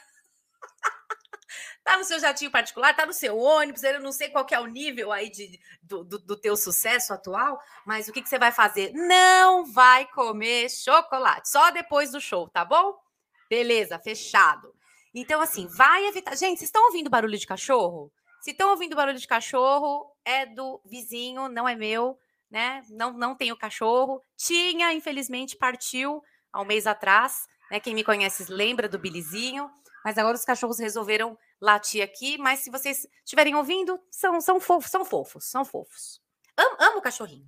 tá 1.84 1.98
no 1.98 2.04
seu 2.04 2.20
jatinho 2.20 2.50
particular, 2.50 2.96
tá 2.96 3.06
no 3.06 3.14
seu 3.14 3.38
ônibus, 3.38 3.84
eu 3.84 4.00
não 4.00 4.12
sei 4.12 4.30
qual 4.30 4.46
é 4.50 4.60
o 4.60 4.66
nível 4.66 5.12
aí 5.12 5.30
de, 5.30 5.60
do, 5.84 6.04
do, 6.04 6.18
do 6.18 6.36
teu 6.36 6.56
sucesso 6.56 7.14
atual, 7.14 7.62
mas 7.86 8.08
o 8.08 8.14
que, 8.14 8.22
que 8.22 8.30
você 8.30 8.40
vai 8.40 8.52
fazer? 8.52 8.92
Não 8.94 9.66
vai 9.66 10.08
comer 10.08 10.70
chocolate, 10.70 11.50
só 11.50 11.70
depois 11.72 12.12
do 12.12 12.22
show, 12.22 12.50
tá 12.50 12.64
bom? 12.66 13.05
Beleza, 13.50 14.00
fechado. 14.00 14.74
Então, 15.14 15.40
assim, 15.40 15.68
vai 15.68 16.06
evitar. 16.08 16.36
Gente, 16.36 16.60
vocês 16.60 16.68
estão 16.68 16.84
ouvindo 16.86 17.10
barulho 17.10 17.38
de 17.38 17.48
cachorro? 17.48 18.12
Se 18.42 18.52
estão 18.52 18.72
ouvindo 18.72 18.96
barulho 18.96 19.18
de 19.18 19.28
cachorro, 19.28 20.12
é 20.24 20.46
do 20.46 20.82
vizinho, 20.86 21.48
não 21.48 21.68
é 21.68 21.76
meu, 21.76 22.20
né? 22.52 22.84
Não, 22.90 23.14
não 23.14 23.36
tenho 23.36 23.58
cachorro. 23.58 24.22
Tinha, 24.38 24.94
infelizmente, 24.94 25.56
partiu 25.56 26.22
há 26.52 26.62
um 26.62 26.66
mês 26.66 26.86
atrás. 26.86 27.48
Né? 27.72 27.80
Quem 27.80 27.96
me 27.96 28.04
conhece 28.04 28.52
lembra 28.52 28.90
do 28.90 29.00
Bilizinho, 29.00 29.70
mas 30.04 30.18
agora 30.18 30.36
os 30.36 30.46
cachorros 30.46 30.80
resolveram 30.80 31.38
latir 31.62 32.04
aqui. 32.04 32.38
Mas 32.38 32.60
se 32.60 32.70
vocês 32.70 33.08
estiverem 33.24 33.56
ouvindo, 33.56 34.00
são, 34.12 34.40
são 34.42 34.60
fofos, 34.60 34.92
são 34.92 35.06
fofos, 35.06 35.46
são 35.46 35.66
fofos. 35.66 36.22
Amo, 36.58 36.76
amo 36.80 36.98
o 37.00 37.02
cachorrinho. 37.02 37.48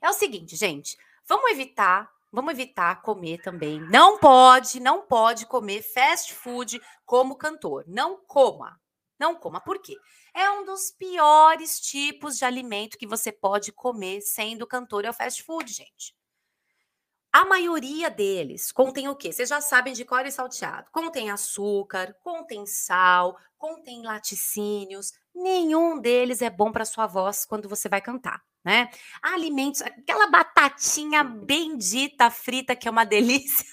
É 0.00 0.08
o 0.08 0.14
seguinte, 0.14 0.56
gente, 0.56 0.96
vamos 1.26 1.50
evitar 1.50 2.10
Vamos 2.32 2.52
evitar 2.52 3.02
comer 3.02 3.42
também. 3.42 3.80
Não 3.90 4.18
pode, 4.18 4.78
não 4.78 5.02
pode 5.02 5.46
comer 5.46 5.82
fast 5.82 6.32
food 6.32 6.80
como 7.04 7.34
cantor. 7.34 7.84
Não 7.88 8.24
coma. 8.24 8.80
Não 9.18 9.34
coma. 9.34 9.60
Por 9.60 9.82
quê? 9.82 9.96
É 10.32 10.48
um 10.50 10.64
dos 10.64 10.92
piores 10.92 11.80
tipos 11.80 12.38
de 12.38 12.44
alimento 12.44 12.96
que 12.96 13.06
você 13.06 13.32
pode 13.32 13.72
comer 13.72 14.20
sendo 14.20 14.66
cantor 14.66 15.04
é 15.04 15.10
o 15.10 15.12
fast 15.14 15.42
food, 15.42 15.72
gente. 15.72 16.14
A 17.32 17.44
maioria 17.44 18.08
deles 18.10 18.70
contém 18.72 19.08
o 19.08 19.16
quê? 19.16 19.32
Vocês 19.32 19.48
já 19.48 19.60
sabem 19.60 19.92
de 19.92 20.04
cor 20.04 20.24
e 20.24 20.30
salteado. 20.30 20.90
Contém 20.92 21.30
açúcar, 21.30 22.16
contém 22.22 22.64
sal, 22.64 23.36
contém 23.58 24.02
laticínios. 24.02 25.12
Nenhum 25.34 26.00
deles 26.00 26.42
é 26.42 26.50
bom 26.50 26.70
para 26.70 26.84
sua 26.84 27.06
voz 27.06 27.44
quando 27.44 27.68
você 27.68 27.88
vai 27.88 28.00
cantar 28.00 28.40
né? 28.64 28.90
Alimentos, 29.22 29.82
aquela 29.82 30.28
batatinha 30.28 31.24
bendita 31.24 32.30
frita 32.30 32.76
que 32.76 32.86
é 32.86 32.90
uma 32.90 33.04
delícia. 33.06 33.64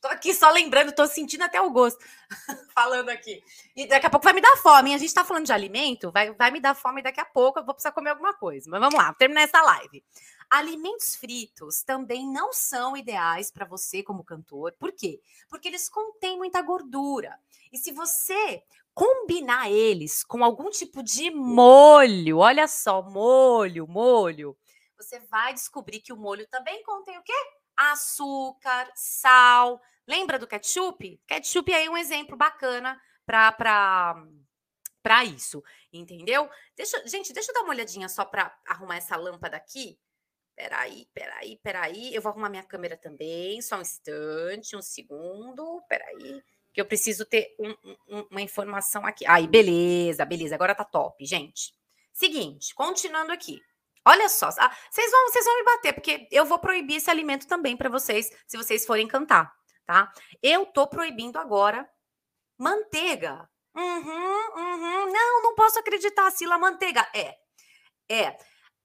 tô 0.00 0.08
aqui 0.08 0.34
só 0.34 0.50
lembrando, 0.50 0.92
tô 0.92 1.06
sentindo 1.06 1.42
até 1.42 1.60
o 1.60 1.70
gosto 1.70 1.98
falando 2.74 3.08
aqui. 3.08 3.42
E 3.74 3.86
daqui 3.86 4.06
a 4.06 4.10
pouco 4.10 4.24
vai 4.24 4.34
me 4.34 4.40
dar 4.40 4.56
fome. 4.56 4.94
A 4.94 4.98
gente 4.98 5.12
tá 5.12 5.24
falando 5.24 5.46
de 5.46 5.52
alimento, 5.52 6.10
vai, 6.10 6.32
vai 6.32 6.50
me 6.50 6.60
dar 6.60 6.74
fome 6.74 7.02
daqui 7.02 7.20
a 7.20 7.24
pouco, 7.24 7.58
eu 7.58 7.64
vou 7.64 7.74
precisar 7.74 7.92
comer 7.92 8.10
alguma 8.10 8.34
coisa. 8.34 8.70
Mas 8.70 8.80
vamos 8.80 8.94
lá, 8.94 9.12
terminar 9.14 9.42
essa 9.42 9.62
live. 9.62 10.04
Alimentos 10.48 11.16
fritos 11.16 11.82
também 11.82 12.24
não 12.30 12.52
são 12.52 12.96
ideais 12.96 13.50
para 13.50 13.66
você 13.66 14.02
como 14.02 14.24
cantor. 14.24 14.72
Por 14.78 14.92
quê? 14.92 15.20
Porque 15.48 15.66
eles 15.66 15.88
contêm 15.88 16.36
muita 16.36 16.62
gordura. 16.62 17.36
E 17.72 17.78
se 17.78 17.90
você 17.90 18.62
combinar 18.96 19.70
eles 19.70 20.24
com 20.24 20.42
algum 20.42 20.70
tipo 20.70 21.02
de 21.02 21.30
molho, 21.30 22.38
olha 22.38 22.66
só, 22.66 23.02
molho, 23.02 23.86
molho, 23.86 24.56
você 24.96 25.20
vai 25.20 25.52
descobrir 25.52 26.00
que 26.00 26.14
o 26.14 26.16
molho 26.16 26.48
também 26.48 26.82
contém 26.82 27.18
o 27.18 27.22
quê? 27.22 27.34
Açúcar, 27.76 28.90
sal. 28.94 29.78
Lembra 30.08 30.38
do 30.38 30.46
ketchup? 30.46 31.20
Ketchup 31.26 31.70
é 31.74 31.90
um 31.90 31.96
exemplo 31.98 32.38
bacana 32.38 32.98
para 33.26 34.16
para 35.02 35.24
isso, 35.24 35.62
entendeu? 35.92 36.48
Deixa, 36.74 37.06
gente, 37.06 37.34
deixa 37.34 37.50
eu 37.50 37.54
dar 37.54 37.62
uma 37.62 37.74
olhadinha 37.74 38.08
só 38.08 38.24
para 38.24 38.52
arrumar 38.66 38.96
essa 38.96 39.14
lâmpada 39.14 39.58
aqui. 39.58 40.00
Peraí, 40.56 41.06
peraí, 41.12 41.58
peraí. 41.62 42.14
Eu 42.14 42.22
vou 42.22 42.30
arrumar 42.30 42.48
minha 42.48 42.64
câmera 42.64 42.96
também. 42.96 43.60
Só 43.60 43.76
um 43.76 43.82
instante, 43.82 44.74
um 44.74 44.82
segundo. 44.82 45.82
Peraí 45.88 46.42
que 46.76 46.80
eu 46.82 46.84
preciso 46.84 47.24
ter 47.24 47.56
um, 47.58 47.70
um, 48.06 48.26
uma 48.30 48.42
informação 48.42 49.06
aqui. 49.06 49.26
Aí, 49.26 49.48
beleza, 49.48 50.26
beleza, 50.26 50.54
agora 50.54 50.74
tá 50.74 50.84
top, 50.84 51.24
gente. 51.24 51.72
Seguinte, 52.12 52.74
continuando 52.74 53.32
aqui. 53.32 53.62
Olha 54.04 54.28
só, 54.28 54.50
ah, 54.58 54.76
vocês 54.90 55.10
vão, 55.10 55.30
vocês 55.30 55.44
vão 55.46 55.56
me 55.56 55.64
bater, 55.64 55.94
porque 55.94 56.28
eu 56.30 56.44
vou 56.44 56.58
proibir 56.58 56.96
esse 56.96 57.10
alimento 57.10 57.48
também 57.48 57.78
para 57.78 57.88
vocês, 57.88 58.30
se 58.46 58.58
vocês 58.58 58.84
forem 58.84 59.08
cantar, 59.08 59.50
tá? 59.86 60.12
Eu 60.42 60.66
tô 60.66 60.86
proibindo 60.86 61.38
agora 61.38 61.88
manteiga. 62.58 63.48
Uhum, 63.74 64.50
uhum. 64.56 65.12
Não, 65.12 65.42
não 65.44 65.54
posso 65.54 65.78
acreditar, 65.78 66.30
Sila, 66.30 66.58
manteiga. 66.58 67.08
É, 67.14 67.38
é. 68.06 68.36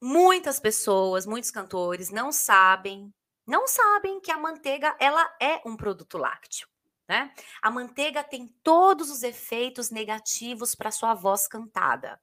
Muitas 0.02 0.62
pessoas, 0.62 1.26
muitos 1.26 1.52
cantores 1.52 2.10
não 2.10 2.32
sabem, 2.32 3.14
não 3.46 3.68
sabem 3.68 4.22
que 4.22 4.32
a 4.32 4.38
manteiga, 4.38 4.96
ela 4.98 5.30
é 5.42 5.62
um 5.66 5.76
produto 5.76 6.18
lácteo. 6.18 6.71
Né? 7.12 7.30
A 7.62 7.70
manteiga 7.70 8.24
tem 8.24 8.48
todos 8.64 9.12
os 9.12 9.22
efeitos 9.22 9.92
negativos 9.92 10.74
para 10.74 10.92
sua 10.92 11.14
voz 11.14 11.46
cantada. 11.46 12.18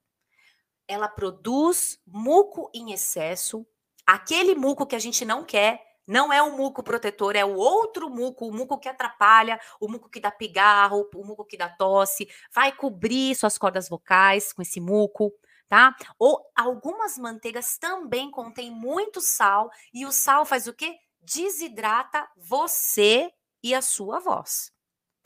Ela 0.89 1.07
produz 1.07 2.01
muco 2.07 2.71
em 2.73 2.91
excesso, 2.91 3.67
aquele 4.07 4.55
muco 4.55 4.87
que 4.87 4.97
a 4.97 4.99
gente 4.99 5.27
não 5.27 5.45
quer, 5.45 5.85
não 6.07 6.33
é 6.33 6.41
o 6.41 6.57
muco 6.57 6.83
protetor, 6.83 7.37
é 7.37 7.45
o 7.45 7.55
outro 7.55 8.09
muco, 8.09 8.49
o 8.49 8.51
muco 8.51 8.79
que 8.79 8.89
atrapalha, 8.89 9.61
o 9.79 9.91
muco 9.91 10.09
que 10.09 10.21
dá 10.21 10.31
pigarro, 10.31 11.07
o 11.15 11.23
muco 11.23 11.45
que 11.45 11.59
dá 11.59 11.69
tosse, 11.69 12.27
vai 12.51 12.73
cobrir 12.73 13.35
suas 13.35 13.59
cordas 13.59 13.91
vocais 13.91 14.55
com 14.55 14.63
esse 14.63 14.81
muco, 14.81 15.35
tá? 15.69 15.95
Ou 16.19 16.51
algumas 16.57 17.19
manteigas 17.19 17.77
também 17.77 18.31
contêm 18.31 18.71
muito 18.71 19.21
sal 19.21 19.71
e 19.93 20.07
o 20.07 20.13
sal 20.13 20.47
faz 20.47 20.67
o 20.67 20.73
quê? 20.73 20.97
desidrata 21.21 22.27
você 22.39 23.31
e 23.63 23.75
a 23.75 23.83
sua 23.83 24.19
voz. 24.19 24.73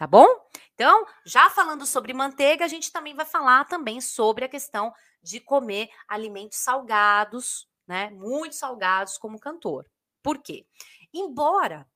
Tá 0.02 0.06
bom? 0.08 0.26
Então, 0.74 1.06
já 1.24 1.48
falando 1.48 1.86
sobre 1.86 2.12
manteiga, 2.12 2.64
a 2.64 2.68
gente 2.68 2.90
também 2.90 3.14
vai 3.14 3.24
falar 3.24 3.66
também 3.66 4.00
sobre 4.00 4.44
a 4.44 4.48
questão 4.48 4.92
de 5.22 5.38
comer 5.38 5.90
alimentos 6.08 6.58
salgados, 6.58 7.68
né? 7.86 8.10
Muito 8.10 8.56
salgados 8.56 9.16
como 9.16 9.38
cantor. 9.38 9.88
Por 10.20 10.38
quê? 10.38 10.66
Embora 11.14 11.86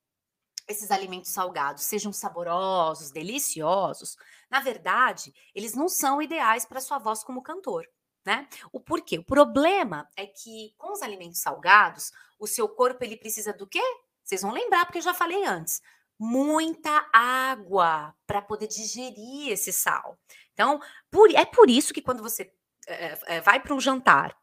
esses 0.68 0.92
alimentos 0.92 1.32
salgados 1.32 1.82
sejam 1.82 2.12
saborosos, 2.12 3.10
deliciosos, 3.10 4.16
na 4.48 4.60
verdade, 4.60 5.34
eles 5.52 5.74
não 5.74 5.88
são 5.88 6.22
ideais 6.22 6.64
para 6.64 6.80
sua 6.80 6.98
voz 6.98 7.24
como 7.24 7.42
cantor. 7.42 7.88
Né? 8.24 8.48
O 8.70 8.78
porquê? 8.78 9.18
O 9.18 9.24
problema 9.24 10.08
é 10.16 10.28
que 10.28 10.72
com 10.78 10.92
os 10.92 11.02
alimentos 11.02 11.40
salgados, 11.40 12.12
o 12.38 12.46
seu 12.46 12.68
corpo 12.68 13.02
ele 13.02 13.16
precisa 13.16 13.52
do 13.52 13.66
quê? 13.66 13.82
Vocês 14.22 14.42
vão 14.42 14.52
lembrar 14.52 14.84
porque 14.84 14.98
eu 14.98 15.02
já 15.02 15.14
falei 15.14 15.44
antes. 15.44 15.82
Muita 16.18 17.08
água 17.12 18.14
para 18.26 18.40
poder 18.40 18.66
digerir 18.66 19.52
esse 19.52 19.72
sal. 19.72 20.18
Então, 20.52 20.80
por, 21.10 21.30
é 21.34 21.44
por 21.44 21.68
isso 21.68 21.92
que 21.92 22.00
quando 22.00 22.22
você 22.22 22.50
é, 22.86 23.18
é, 23.26 23.40
vai 23.40 23.60
para 23.60 23.74
um 23.74 23.80
jantar 23.80 24.36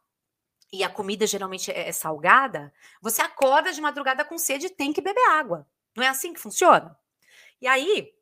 e 0.71 0.83
a 0.83 0.89
comida 0.89 1.25
geralmente 1.25 1.71
é, 1.71 1.89
é 1.89 1.91
salgada, 1.91 2.73
você 3.01 3.21
acorda 3.21 3.71
de 3.71 3.81
madrugada 3.81 4.25
com 4.25 4.37
sede 4.37 4.67
e 4.67 4.69
tem 4.69 4.91
que 4.91 5.01
beber 5.01 5.25
água. 5.29 5.67
Não 5.95 6.03
é 6.03 6.07
assim 6.07 6.33
que 6.33 6.39
funciona? 6.39 6.97
E 7.61 7.67
aí, 7.67 8.13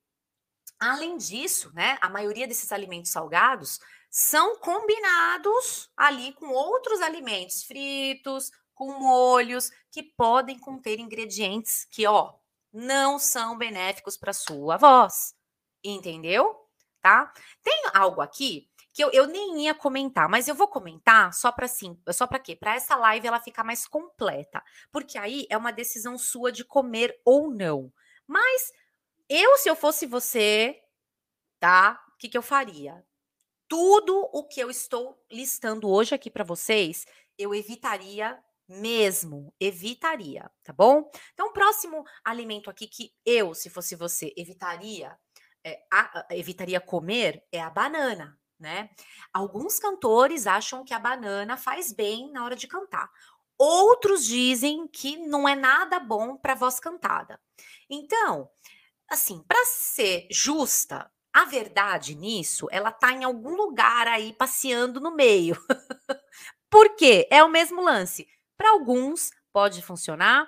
além 0.79 1.17
disso, 1.17 1.71
né, 1.73 1.97
a 2.01 2.09
maioria 2.09 2.47
desses 2.47 2.71
alimentos 2.71 3.11
salgados 3.11 3.79
são 4.09 4.57
combinados 4.57 5.89
ali 5.95 6.33
com 6.33 6.49
outros 6.49 7.01
alimentos 7.01 7.63
fritos, 7.63 8.51
com 8.73 8.99
molhos 8.99 9.71
que 9.89 10.03
podem 10.03 10.59
conter 10.59 10.99
ingredientes 10.99 11.85
que, 11.89 12.05
ó, 12.05 12.33
não 12.71 13.19
são 13.19 13.57
benéficos 13.57 14.17
para 14.17 14.33
sua 14.33 14.77
voz. 14.77 15.35
Entendeu? 15.83 16.55
Tá? 17.01 17.33
Tem 17.63 17.83
algo 17.93 18.21
aqui 18.21 18.69
que 18.93 19.03
eu, 19.03 19.09
eu 19.11 19.25
nem 19.27 19.63
ia 19.63 19.73
comentar, 19.73 20.27
mas 20.27 20.47
eu 20.47 20.55
vou 20.55 20.67
comentar 20.67 21.33
só 21.33 21.51
para 21.51 21.65
assim, 21.65 21.97
só 22.09 22.27
para 22.27 22.39
quê? 22.39 22.55
Para 22.55 22.75
essa 22.75 22.95
live 22.95 23.27
ela 23.27 23.39
ficar 23.39 23.63
mais 23.63 23.87
completa, 23.87 24.61
porque 24.91 25.17
aí 25.17 25.47
é 25.49 25.57
uma 25.57 25.71
decisão 25.71 26.17
sua 26.17 26.51
de 26.51 26.65
comer 26.65 27.19
ou 27.23 27.49
não. 27.49 27.91
Mas 28.27 28.71
eu, 29.29 29.57
se 29.57 29.69
eu 29.69 29.75
fosse 29.75 30.05
você, 30.05 30.77
tá? 31.59 32.03
O 32.13 32.17
que, 32.17 32.29
que 32.29 32.37
eu 32.37 32.41
faria? 32.41 33.03
Tudo 33.67 34.29
o 34.33 34.43
que 34.45 34.59
eu 34.59 34.69
estou 34.69 35.17
listando 35.31 35.89
hoje 35.89 36.13
aqui 36.13 36.29
para 36.29 36.43
vocês, 36.43 37.05
eu 37.37 37.55
evitaria 37.55 38.37
mesmo, 38.79 39.53
evitaria, 39.59 40.49
tá 40.63 40.73
bom? 40.73 41.09
Então, 41.33 41.47
o 41.47 41.53
próximo 41.53 42.03
alimento 42.23 42.69
aqui 42.69 42.87
que 42.87 43.11
eu, 43.25 43.53
se 43.53 43.69
fosse 43.69 43.95
você, 43.95 44.33
evitaria, 44.37 45.17
é, 45.63 45.79
a, 45.91 46.27
evitaria 46.31 46.79
comer 46.79 47.43
é 47.51 47.61
a 47.61 47.69
banana 47.69 48.39
né? 48.61 48.89
Alguns 49.33 49.79
cantores 49.79 50.45
acham 50.45 50.85
que 50.85 50.93
a 50.93 50.99
banana 50.99 51.57
faz 51.57 51.91
bem 51.91 52.31
na 52.31 52.45
hora 52.45 52.55
de 52.55 52.67
cantar. 52.67 53.09
Outros 53.57 54.23
dizem 54.25 54.87
que 54.87 55.17
não 55.17 55.49
é 55.49 55.55
nada 55.55 55.99
bom 55.99 56.37
para 56.37 56.55
voz 56.55 56.79
cantada. 56.79 57.39
Então, 57.89 58.49
assim, 59.09 59.43
para 59.47 59.65
ser 59.65 60.27
justa, 60.31 61.11
a 61.33 61.45
verdade 61.45 62.15
nisso, 62.15 62.67
ela 62.71 62.91
tá 62.91 63.11
em 63.11 63.23
algum 63.23 63.55
lugar 63.55 64.07
aí 64.07 64.33
passeando 64.33 64.99
no 64.99 65.13
meio. 65.15 65.57
Por 66.69 66.95
quê? 66.95 67.27
É 67.29 67.43
o 67.43 67.49
mesmo 67.49 67.81
lance. 67.81 68.27
Para 68.61 68.73
alguns 68.73 69.31
pode 69.51 69.81
funcionar, 69.81 70.47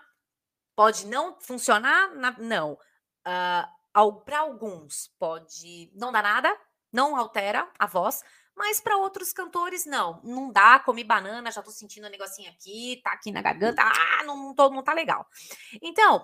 pode 0.75 1.07
não 1.07 1.35
funcionar, 1.41 2.11
não. 2.37 2.73
Uh, 3.25 4.21
para 4.23 4.37
alguns 4.37 5.11
pode 5.17 5.91
não 5.95 6.11
dar 6.11 6.21
nada, 6.21 6.55
não 6.91 7.15
altera 7.15 7.67
a 7.79 7.87
voz, 7.87 8.23
mas 8.55 8.79
para 8.79 8.97
outros 8.97 9.33
cantores, 9.33 9.87
não. 9.87 10.21
Não 10.23 10.51
dá, 10.51 10.77
comi 10.77 11.03
banana, 11.03 11.49
já 11.49 11.63
tô 11.63 11.71
sentindo 11.71 12.05
um 12.05 12.11
negocinho 12.11 12.51
aqui, 12.51 13.01
tá 13.03 13.13
aqui 13.13 13.31
na 13.31 13.41
garganta, 13.41 13.81
ah, 13.81 14.23
não, 14.23 14.37
não, 14.37 14.53
tô, 14.53 14.69
não 14.69 14.83
tá 14.83 14.93
legal. 14.93 15.25
Então, 15.81 16.23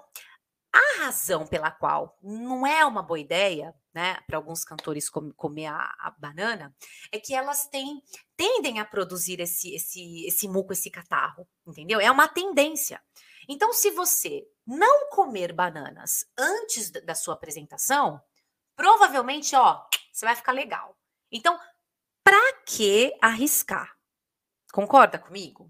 a 0.71 1.05
razão 1.05 1.47
pela 1.47 1.71
qual 1.71 2.19
não 2.21 2.67
é 2.67 2.85
uma 2.85 3.01
boa 3.01 3.19
ideia, 3.19 3.73
né, 3.99 4.17
para 4.25 4.37
alguns 4.37 4.63
cantores 4.63 5.09
com, 5.09 5.29
comer 5.33 5.65
a, 5.65 5.93
a, 5.99 6.15
banana, 6.17 6.73
é 7.11 7.19
que 7.19 7.35
elas 7.35 7.67
têm, 7.67 8.01
tendem 8.37 8.79
a 8.79 8.85
produzir 8.85 9.41
esse, 9.41 9.75
esse, 9.75 10.25
esse 10.25 10.47
muco, 10.47 10.71
esse 10.71 10.89
catarro, 10.89 11.45
entendeu? 11.67 11.99
É 11.99 12.09
uma 12.09 12.25
tendência. 12.25 13.03
Então, 13.45 13.73
se 13.73 13.91
você 13.91 14.47
não 14.65 15.09
comer 15.09 15.51
bananas 15.51 16.25
antes 16.37 16.89
da 16.91 17.13
sua 17.13 17.33
apresentação, 17.33 18.21
provavelmente, 18.73 19.53
ó, 19.53 19.83
você 20.13 20.25
vai 20.25 20.35
ficar 20.35 20.53
legal. 20.53 20.97
Então, 21.29 21.59
para 22.23 22.53
que 22.65 23.13
arriscar? 23.21 23.97
Concorda 24.71 25.19
comigo? 25.19 25.69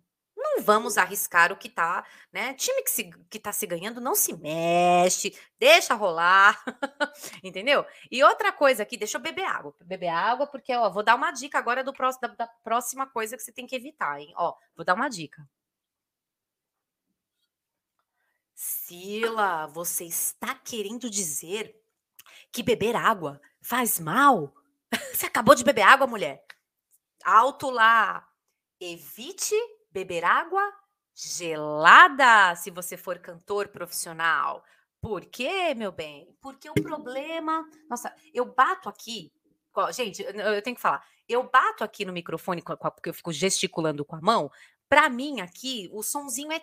Vamos 0.59 0.97
arriscar 0.97 1.51
o 1.51 1.57
que 1.57 1.69
tá, 1.69 2.05
né? 2.31 2.53
Time 2.53 2.81
que, 2.83 2.91
se, 2.91 3.09
que 3.29 3.39
tá 3.39 3.51
se 3.51 3.65
ganhando 3.65 3.99
não 4.01 4.15
se 4.15 4.35
mexe, 4.37 5.37
deixa 5.57 5.93
rolar, 5.93 6.61
entendeu? 7.43 7.85
E 8.11 8.23
outra 8.23 8.51
coisa 8.51 8.83
aqui, 8.83 8.97
deixa 8.97 9.17
eu 9.17 9.21
beber 9.21 9.45
água. 9.45 9.75
Beber 9.81 10.09
água, 10.09 10.47
porque, 10.47 10.73
ó, 10.73 10.89
vou 10.89 11.03
dar 11.03 11.15
uma 11.15 11.31
dica 11.31 11.57
agora 11.57 11.83
do 11.83 11.93
próximo, 11.93 12.21
da, 12.21 12.45
da 12.45 12.47
próxima 12.63 13.07
coisa 13.07 13.35
que 13.35 13.43
você 13.43 13.51
tem 13.51 13.67
que 13.67 13.75
evitar, 13.75 14.19
hein? 14.19 14.33
Ó, 14.37 14.55
vou 14.75 14.85
dar 14.85 14.93
uma 14.95 15.09
dica. 15.09 15.47
Sila, 18.55 19.67
você 19.67 20.03
está 20.03 20.53
querendo 20.53 21.09
dizer 21.09 21.73
que 22.51 22.61
beber 22.61 22.95
água 22.95 23.39
faz 23.61 23.99
mal? 23.99 24.53
Você 25.13 25.27
acabou 25.27 25.55
de 25.55 25.63
beber 25.63 25.83
água, 25.83 26.07
mulher? 26.07 26.43
Alto 27.23 27.69
lá. 27.69 28.27
Evite 28.79 29.55
beber 29.91 30.23
água 30.23 30.61
gelada 31.15 32.55
se 32.55 32.71
você 32.71 32.95
for 32.95 33.19
cantor 33.19 33.67
profissional. 33.69 34.63
Por 35.01 35.25
quê, 35.25 35.73
meu 35.75 35.91
bem? 35.91 36.35
Porque 36.41 36.69
o 36.69 36.73
problema. 36.73 37.67
Nossa, 37.89 38.13
eu 38.33 38.45
bato 38.45 38.89
aqui. 38.89 39.31
Gente, 39.91 40.21
eu 40.23 40.61
tenho 40.61 40.75
que 40.75 40.81
falar. 40.81 41.05
Eu 41.27 41.43
bato 41.49 41.83
aqui 41.83 42.03
no 42.03 42.11
microfone 42.11 42.61
porque 42.61 43.09
eu 43.09 43.13
fico 43.13 43.31
gesticulando 43.31 44.03
com 44.03 44.15
a 44.15 44.21
mão. 44.21 44.51
Para 44.89 45.09
mim, 45.09 45.39
aqui, 45.39 45.87
o 45.91 46.01
sonzinho 46.01 46.51
é 46.51 46.61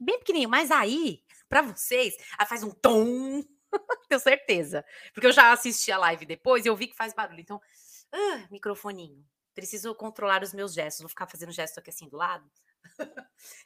bem 0.00 0.18
pequenininho, 0.18 0.50
mas 0.50 0.70
aí, 0.70 1.22
para 1.48 1.62
vocês, 1.62 2.14
faz 2.46 2.62
um 2.62 2.70
tom 2.70 3.42
Tenho 4.08 4.20
certeza. 4.20 4.84
Porque 5.12 5.26
eu 5.26 5.32
já 5.32 5.52
assisti 5.52 5.90
a 5.90 5.98
live 5.98 6.26
depois 6.26 6.64
e 6.64 6.68
eu 6.68 6.76
vi 6.76 6.86
que 6.86 6.96
faz 6.96 7.14
barulho. 7.14 7.40
Então, 7.40 7.56
uh, 7.56 8.46
microfoninho. 8.50 9.24
Preciso 9.54 9.94
controlar 9.94 10.42
os 10.42 10.52
meus 10.52 10.72
gestos. 10.72 11.02
Vou 11.02 11.08
ficar 11.08 11.26
fazendo 11.26 11.52
gesto 11.52 11.78
aqui 11.78 11.90
assim 11.90 12.08
do 12.08 12.16
lado. 12.16 12.48
então 12.98 13.16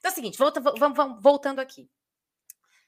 é 0.05 0.09
o 0.09 0.15
seguinte, 0.15 0.39
volta, 0.39 0.61
vamos, 0.61 0.97
vamos, 0.97 1.23
voltando 1.23 1.61
aqui. 1.61 1.89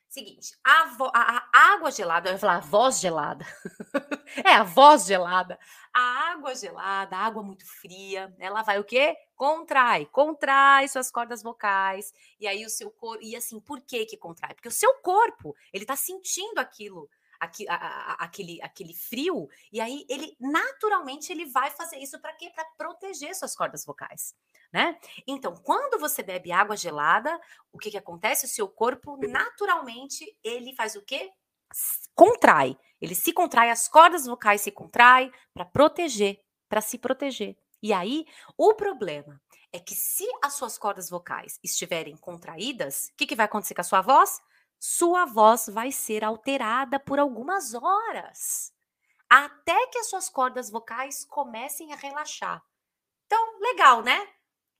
Seguinte, 0.08 0.56
a, 0.64 0.96
a, 1.12 1.48
a, 1.52 1.74
água 1.74 1.90
gelada, 1.90 2.30
eu 2.30 2.32
ia 2.32 2.38
falar 2.38 2.56
a 2.56 2.60
voz 2.60 2.98
gelada. 2.98 3.44
é, 4.42 4.54
a 4.54 4.62
voz 4.62 5.04
gelada. 5.04 5.58
A 5.94 6.32
água 6.32 6.54
gelada, 6.54 7.14
a 7.14 7.26
água 7.26 7.42
muito 7.42 7.66
fria, 7.66 8.34
ela 8.38 8.62
vai 8.62 8.78
o 8.78 8.84
quê? 8.84 9.14
Contrai, 9.36 10.06
contrai 10.06 10.88
suas 10.88 11.10
cordas 11.10 11.42
vocais. 11.42 12.10
E 12.40 12.46
aí 12.46 12.64
o 12.64 12.70
seu 12.70 12.90
corpo. 12.90 13.22
E 13.22 13.36
assim, 13.36 13.60
por 13.60 13.82
que 13.82 14.06
que 14.06 14.16
contrai? 14.16 14.54
Porque 14.54 14.68
o 14.68 14.72
seu 14.72 14.94
corpo, 15.02 15.54
ele 15.74 15.84
tá 15.84 15.94
sentindo 15.94 16.58
aquilo 16.58 17.10
aqui, 17.38 17.68
a, 17.68 17.74
a, 17.74 18.12
aquele, 18.24 18.60
aquele 18.62 18.94
frio, 18.94 19.48
e 19.72 19.80
aí 19.80 20.04
ele 20.08 20.36
naturalmente 20.40 21.32
ele 21.32 21.46
vai 21.46 21.70
fazer 21.70 21.98
isso 21.98 22.20
para 22.20 22.32
quê? 22.32 22.50
Para 22.54 22.64
proteger 22.76 23.34
suas 23.34 23.54
cordas 23.54 23.84
vocais, 23.84 24.34
né? 24.72 24.98
Então, 25.26 25.54
quando 25.56 25.98
você 25.98 26.22
bebe 26.22 26.52
água 26.52 26.76
gelada, 26.76 27.38
o 27.72 27.78
que, 27.78 27.90
que 27.90 27.98
acontece? 27.98 28.46
O 28.46 28.48
seu 28.48 28.68
corpo 28.68 29.16
naturalmente 29.28 30.24
ele 30.42 30.74
faz 30.74 30.96
o 30.96 31.02
quê? 31.02 31.30
Contrai. 32.14 32.76
Ele 33.00 33.14
se 33.14 33.32
contrai, 33.32 33.70
as 33.70 33.88
cordas 33.88 34.26
vocais 34.26 34.60
se 34.60 34.70
contraem 34.70 35.32
para 35.54 35.64
proteger, 35.64 36.40
para 36.68 36.80
se 36.80 36.98
proteger. 36.98 37.56
E 37.82 37.92
aí, 37.92 38.26
o 38.56 38.74
problema 38.74 39.40
é 39.72 39.78
que 39.78 39.94
se 39.94 40.26
as 40.42 40.54
suas 40.54 40.78
cordas 40.78 41.08
vocais 41.10 41.60
estiverem 41.62 42.16
contraídas, 42.16 43.10
o 43.12 43.16
que, 43.16 43.26
que 43.26 43.36
vai 43.36 43.46
acontecer 43.46 43.74
com 43.74 43.82
a 43.82 43.84
sua 43.84 44.00
voz? 44.00 44.40
Sua 44.78 45.24
voz 45.24 45.68
vai 45.68 45.90
ser 45.90 46.24
alterada 46.24 47.00
por 47.00 47.18
algumas 47.18 47.74
horas, 47.74 48.72
até 49.28 49.86
que 49.88 49.98
as 49.98 50.08
suas 50.08 50.28
cordas 50.28 50.70
vocais 50.70 51.24
comecem 51.24 51.92
a 51.92 51.96
relaxar. 51.96 52.64
Então, 53.26 53.60
legal, 53.60 54.02
né? 54.02 54.28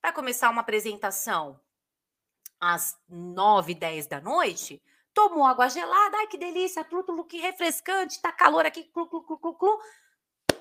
Vai 0.00 0.12
começar 0.12 0.48
uma 0.50 0.60
apresentação 0.60 1.60
às 2.60 2.98
9, 3.08 3.74
10 3.74 4.06
da 4.06 4.20
noite, 4.20 4.82
tomou 5.12 5.44
água 5.44 5.68
gelada, 5.68 6.16
ai 6.18 6.26
que 6.28 6.38
delícia, 6.38 6.84
tlu, 6.84 7.02
tlu, 7.02 7.24
que 7.24 7.38
refrescante, 7.38 8.22
tá 8.22 8.32
calor 8.32 8.64
aqui, 8.64 8.84
clu, 8.84 9.08
clu, 9.08 9.22
clu, 9.22 9.38
clu, 9.38 9.54
clu. 9.54 9.80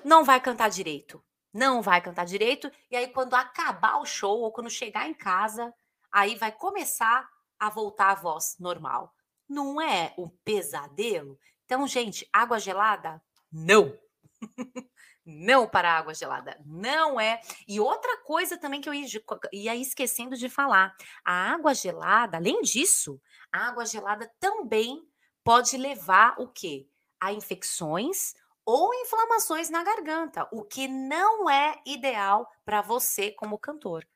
Não 0.04 0.24
vai 0.24 0.40
cantar 0.40 0.68
direito. 0.68 1.22
Não 1.52 1.80
vai 1.80 2.00
cantar 2.00 2.24
direito. 2.24 2.70
E 2.90 2.96
aí, 2.96 3.08
quando 3.08 3.34
acabar 3.34 3.96
o 4.00 4.04
show, 4.04 4.40
ou 4.40 4.52
quando 4.52 4.68
chegar 4.68 5.08
em 5.08 5.14
casa, 5.14 5.72
aí 6.12 6.36
vai 6.36 6.52
começar 6.52 7.28
a 7.58 7.70
voltar 7.70 8.10
a 8.10 8.14
voz 8.14 8.56
normal. 8.58 9.14
Não 9.48 9.80
é 9.80 10.14
um 10.18 10.28
pesadelo? 10.44 11.38
Então, 11.64 11.86
gente, 11.86 12.28
água 12.32 12.58
gelada? 12.58 13.22
Não. 13.50 13.98
não 15.24 15.68
para 15.68 15.96
água 15.96 16.14
gelada. 16.14 16.58
Não 16.64 17.20
é. 17.20 17.40
E 17.66 17.78
outra 17.80 18.16
coisa 18.18 18.56
também 18.56 18.80
que 18.80 18.88
eu 18.88 18.94
ia, 18.94 19.76
esquecendo 19.76 20.36
de 20.36 20.48
falar: 20.48 20.94
a 21.24 21.52
água 21.52 21.74
gelada, 21.74 22.36
além 22.36 22.62
disso, 22.62 23.20
a 23.52 23.68
água 23.68 23.84
gelada 23.84 24.30
também 24.40 25.02
pode 25.44 25.76
levar 25.76 26.34
o 26.38 26.48
quê? 26.48 26.88
A 27.20 27.32
infecções 27.32 28.34
ou 28.64 28.92
inflamações 28.94 29.70
na 29.70 29.82
garganta, 29.82 30.46
o 30.52 30.62
que 30.62 30.86
não 30.86 31.48
é 31.48 31.80
ideal 31.86 32.50
para 32.64 32.82
você 32.82 33.30
como 33.30 33.58
cantor. 33.58 34.06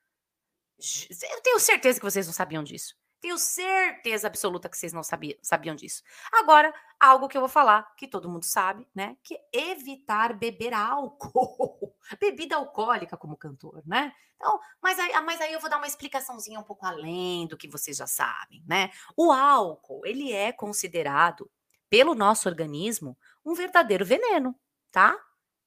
Eu 0.79 1.41
tenho 1.41 1.59
certeza 1.59 1.99
que 1.99 2.05
vocês 2.05 2.27
não 2.27 2.35
sabiam 2.35 2.63
disso. 2.63 2.95
Tenho 3.23 3.39
certeza 3.39 4.27
absoluta 4.27 4.69
que 4.69 4.77
vocês 4.77 4.93
não 4.93 5.05
sabiam, 5.05 5.39
sabiam 5.41 5.77
disso. 5.77 6.03
Agora, 6.33 6.75
algo 6.99 7.29
que 7.29 7.37
eu 7.37 7.41
vou 7.41 7.49
falar, 7.49 7.95
que 7.95 8.09
todo 8.09 8.29
mundo 8.29 8.45
sabe, 8.45 8.85
né? 8.93 9.17
Que 9.23 9.37
é 9.55 9.71
evitar 9.71 10.37
beber 10.37 10.75
álcool. 10.75 11.95
Bebida 12.19 12.57
alcoólica 12.57 13.17
como 13.17 13.37
cantor, 13.37 13.81
né? 13.87 14.13
Então, 14.35 14.59
mas 14.83 14.99
aí, 14.99 15.13
mas 15.21 15.41
aí 15.41 15.53
eu 15.53 15.61
vou 15.61 15.71
dar 15.71 15.77
uma 15.77 15.87
explicaçãozinha 15.87 16.59
um 16.59 16.65
pouco 16.65 16.85
além 16.85 17.47
do 17.47 17.57
que 17.57 17.69
vocês 17.69 17.97
já 17.97 18.09
sabem, 18.09 18.65
né? 18.67 18.91
O 19.17 19.31
álcool, 19.31 20.05
ele 20.05 20.33
é 20.33 20.51
considerado 20.51 21.49
pelo 21.89 22.17
nosso 22.17 22.49
organismo 22.49 23.17
um 23.45 23.55
verdadeiro 23.55 24.05
veneno, 24.05 24.53
tá? 24.91 25.17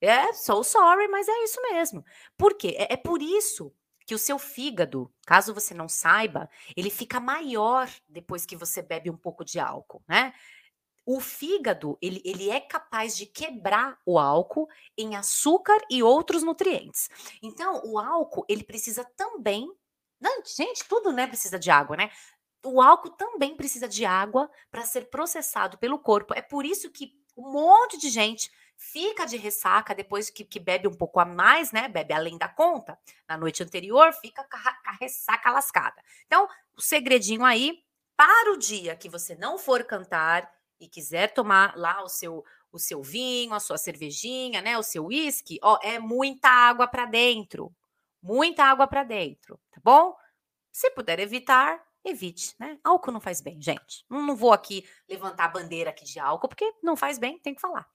É, 0.01 0.33
so 0.33 0.61
sorry, 0.61 1.07
mas 1.07 1.29
é 1.29 1.43
isso 1.45 1.61
mesmo. 1.71 2.03
Por 2.37 2.57
quê? 2.57 2.75
É, 2.77 2.95
é 2.95 2.97
por 2.97 3.21
isso 3.21 3.73
que 4.05 4.15
o 4.15 4.19
seu 4.19 4.37
fígado, 4.37 5.11
caso 5.25 5.53
você 5.53 5.73
não 5.73 5.89
saiba, 5.89 6.49
ele 6.75 6.89
fica 6.89 7.19
maior 7.19 7.89
depois 8.07 8.45
que 8.45 8.55
você 8.55 8.81
bebe 8.81 9.09
um 9.09 9.17
pouco 9.17 9.43
de 9.43 9.59
álcool, 9.59 10.03
né? 10.07 10.33
O 11.05 11.19
fígado, 11.19 11.97
ele, 12.01 12.21
ele 12.25 12.49
é 12.49 12.59
capaz 12.59 13.15
de 13.15 13.27
quebrar 13.27 13.99
o 14.05 14.17
álcool 14.17 14.67
em 14.97 15.15
açúcar 15.15 15.77
e 15.89 16.01
outros 16.01 16.41
nutrientes. 16.41 17.09
Então, 17.43 17.81
o 17.85 17.99
álcool, 17.99 18.43
ele 18.49 18.63
precisa 18.63 19.03
também. 19.15 19.71
Não, 20.19 20.41
gente, 20.43 20.83
tudo 20.87 21.11
né, 21.11 21.27
precisa 21.27 21.59
de 21.59 21.69
água, 21.69 21.95
né? 21.95 22.09
o 22.65 22.81
álcool 22.81 23.11
também 23.11 23.55
precisa 23.55 23.87
de 23.87 24.05
água 24.05 24.49
para 24.71 24.85
ser 24.85 25.09
processado 25.09 25.77
pelo 25.77 25.99
corpo. 25.99 26.33
É 26.33 26.41
por 26.41 26.65
isso 26.65 26.89
que 26.89 27.13
um 27.37 27.51
monte 27.51 27.97
de 27.97 28.09
gente 28.09 28.51
fica 28.77 29.25
de 29.25 29.37
ressaca 29.37 29.95
depois 29.95 30.29
que, 30.29 30.43
que, 30.43 30.59
bebe 30.59 30.87
um 30.87 30.93
pouco 30.93 31.19
a 31.19 31.25
mais, 31.25 31.71
né? 31.71 31.87
Bebe 31.87 32.13
além 32.13 32.37
da 32.37 32.47
conta. 32.47 32.97
Na 33.27 33.37
noite 33.37 33.63
anterior, 33.63 34.13
fica 34.13 34.43
com 34.43 34.57
a, 34.57 34.97
ressaca 34.99 35.51
lascada. 35.51 36.01
Então, 36.25 36.47
o 36.75 36.81
segredinho 36.81 37.43
aí, 37.43 37.83
para 38.15 38.53
o 38.53 38.57
dia 38.57 38.95
que 38.95 39.09
você 39.09 39.35
não 39.35 39.57
for 39.57 39.83
cantar 39.83 40.51
e 40.79 40.87
quiser 40.87 41.33
tomar 41.33 41.75
lá 41.75 42.03
o 42.03 42.09
seu 42.09 42.43
o 42.75 42.79
seu 42.79 43.01
vinho, 43.01 43.53
a 43.53 43.59
sua 43.61 43.77
cervejinha, 43.77 44.61
né, 44.61 44.77
o 44.77 44.83
seu 44.83 45.05
uísque, 45.05 45.57
ó, 45.63 45.79
é 45.81 45.97
muita 45.97 46.49
água 46.49 46.85
para 46.85 47.05
dentro. 47.05 47.73
Muita 48.21 48.65
água 48.65 48.85
para 48.85 49.03
dentro, 49.03 49.57
tá 49.71 49.79
bom? 49.81 50.13
Se 50.71 50.91
puder 50.91 51.19
evitar, 51.19 51.81
evite, 52.03 52.53
né? 52.59 52.77
Álcool 52.83 53.11
não 53.11 53.21
faz 53.21 53.39
bem, 53.39 53.61
gente. 53.61 54.03
Não, 54.09 54.21
não 54.21 54.35
vou 54.35 54.51
aqui 54.51 54.85
levantar 55.07 55.45
a 55.45 55.49
bandeira 55.49 55.89
aqui 55.89 56.03
de 56.03 56.19
álcool, 56.19 56.49
porque 56.49 56.73
não 56.83 56.97
faz 56.97 57.17
bem, 57.17 57.39
tem 57.39 57.55
que 57.55 57.61
falar, 57.61 57.87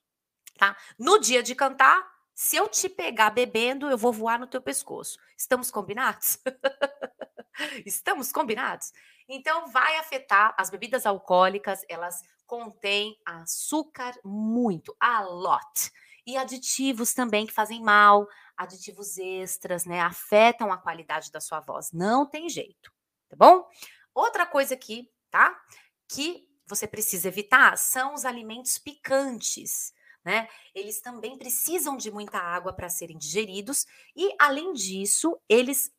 tá? 0.61 0.77
No 0.99 1.18
dia 1.18 1.42
de 1.42 1.55
cantar, 1.55 2.07
se 2.35 2.55
eu 2.55 2.68
te 2.68 2.87
pegar 2.87 3.31
bebendo, 3.31 3.88
eu 3.88 3.96
vou 3.96 4.12
voar 4.12 4.38
no 4.38 4.46
teu 4.46 4.61
pescoço. 4.61 5.18
Estamos 5.37 5.70
combinados? 5.70 6.38
Estamos 7.87 8.31
combinados? 8.31 8.92
Então, 9.27 9.68
vai 9.68 9.96
afetar 9.96 10.55
as 10.59 10.68
bebidas 10.68 11.07
alcoólicas, 11.07 11.83
elas 11.88 12.23
contêm 12.46 13.16
açúcar 13.25 14.12
muito, 14.23 14.94
a 15.01 15.23
lot. 15.23 15.90
E 16.27 16.37
aditivos 16.37 17.14
também 17.14 17.46
que 17.46 17.55
fazem 17.55 17.83
mal, 17.83 18.29
aditivos 18.55 19.16
extras, 19.16 19.87
né? 19.87 20.01
Afetam 20.01 20.70
a 20.70 20.77
qualidade 20.77 21.33
da 21.33 21.40
sua 21.40 21.61
voz. 21.61 21.90
Não 21.90 22.27
tem 22.27 22.51
jeito, 22.51 22.92
tá 23.31 23.37
bom? 23.37 23.66
Outra 24.14 24.44
coisa 24.44 24.75
aqui, 24.75 25.11
tá? 25.31 25.59
Que 26.07 26.46
você 26.66 26.87
precisa 26.87 27.29
evitar 27.29 27.79
são 27.79 28.12
os 28.12 28.27
alimentos 28.27 28.77
picantes. 28.77 29.94
Né? 30.24 30.48
Eles 30.74 31.00
também 31.00 31.38
precisam 31.38 31.96
de 31.96 32.11
muita 32.11 32.38
água 32.38 32.74
para 32.74 32.90
serem 32.90 33.16
digeridos 33.16 33.87
e, 34.14 34.35
além 34.38 34.72
disso, 34.74 35.40
eles, 35.48 35.90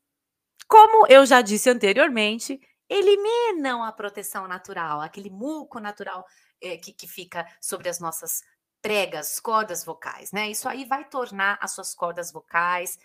como 0.67 1.07
eu 1.07 1.25
já 1.25 1.41
disse 1.41 1.69
anteriormente, 1.69 2.60
eliminam 2.88 3.84
a 3.84 3.91
proteção 3.91 4.47
natural, 4.47 5.01
aquele 5.01 5.29
muco 5.29 5.79
natural 5.79 6.25
é, 6.62 6.77
que, 6.77 6.93
que 6.93 7.07
fica 7.07 7.47
sobre 7.60 7.89
as 7.89 7.99
nossas 7.99 8.41
pregas, 8.81 9.39
cordas 9.39 9.84
vocais, 9.86 10.31
né? 10.31 10.49
Isso 10.49 10.67
aí 10.67 10.86
vai 10.86 11.07
tornar 11.07 11.57
as 11.62 11.73
suas 11.73 11.93
cordas 11.95 12.31
vocais 12.31 12.97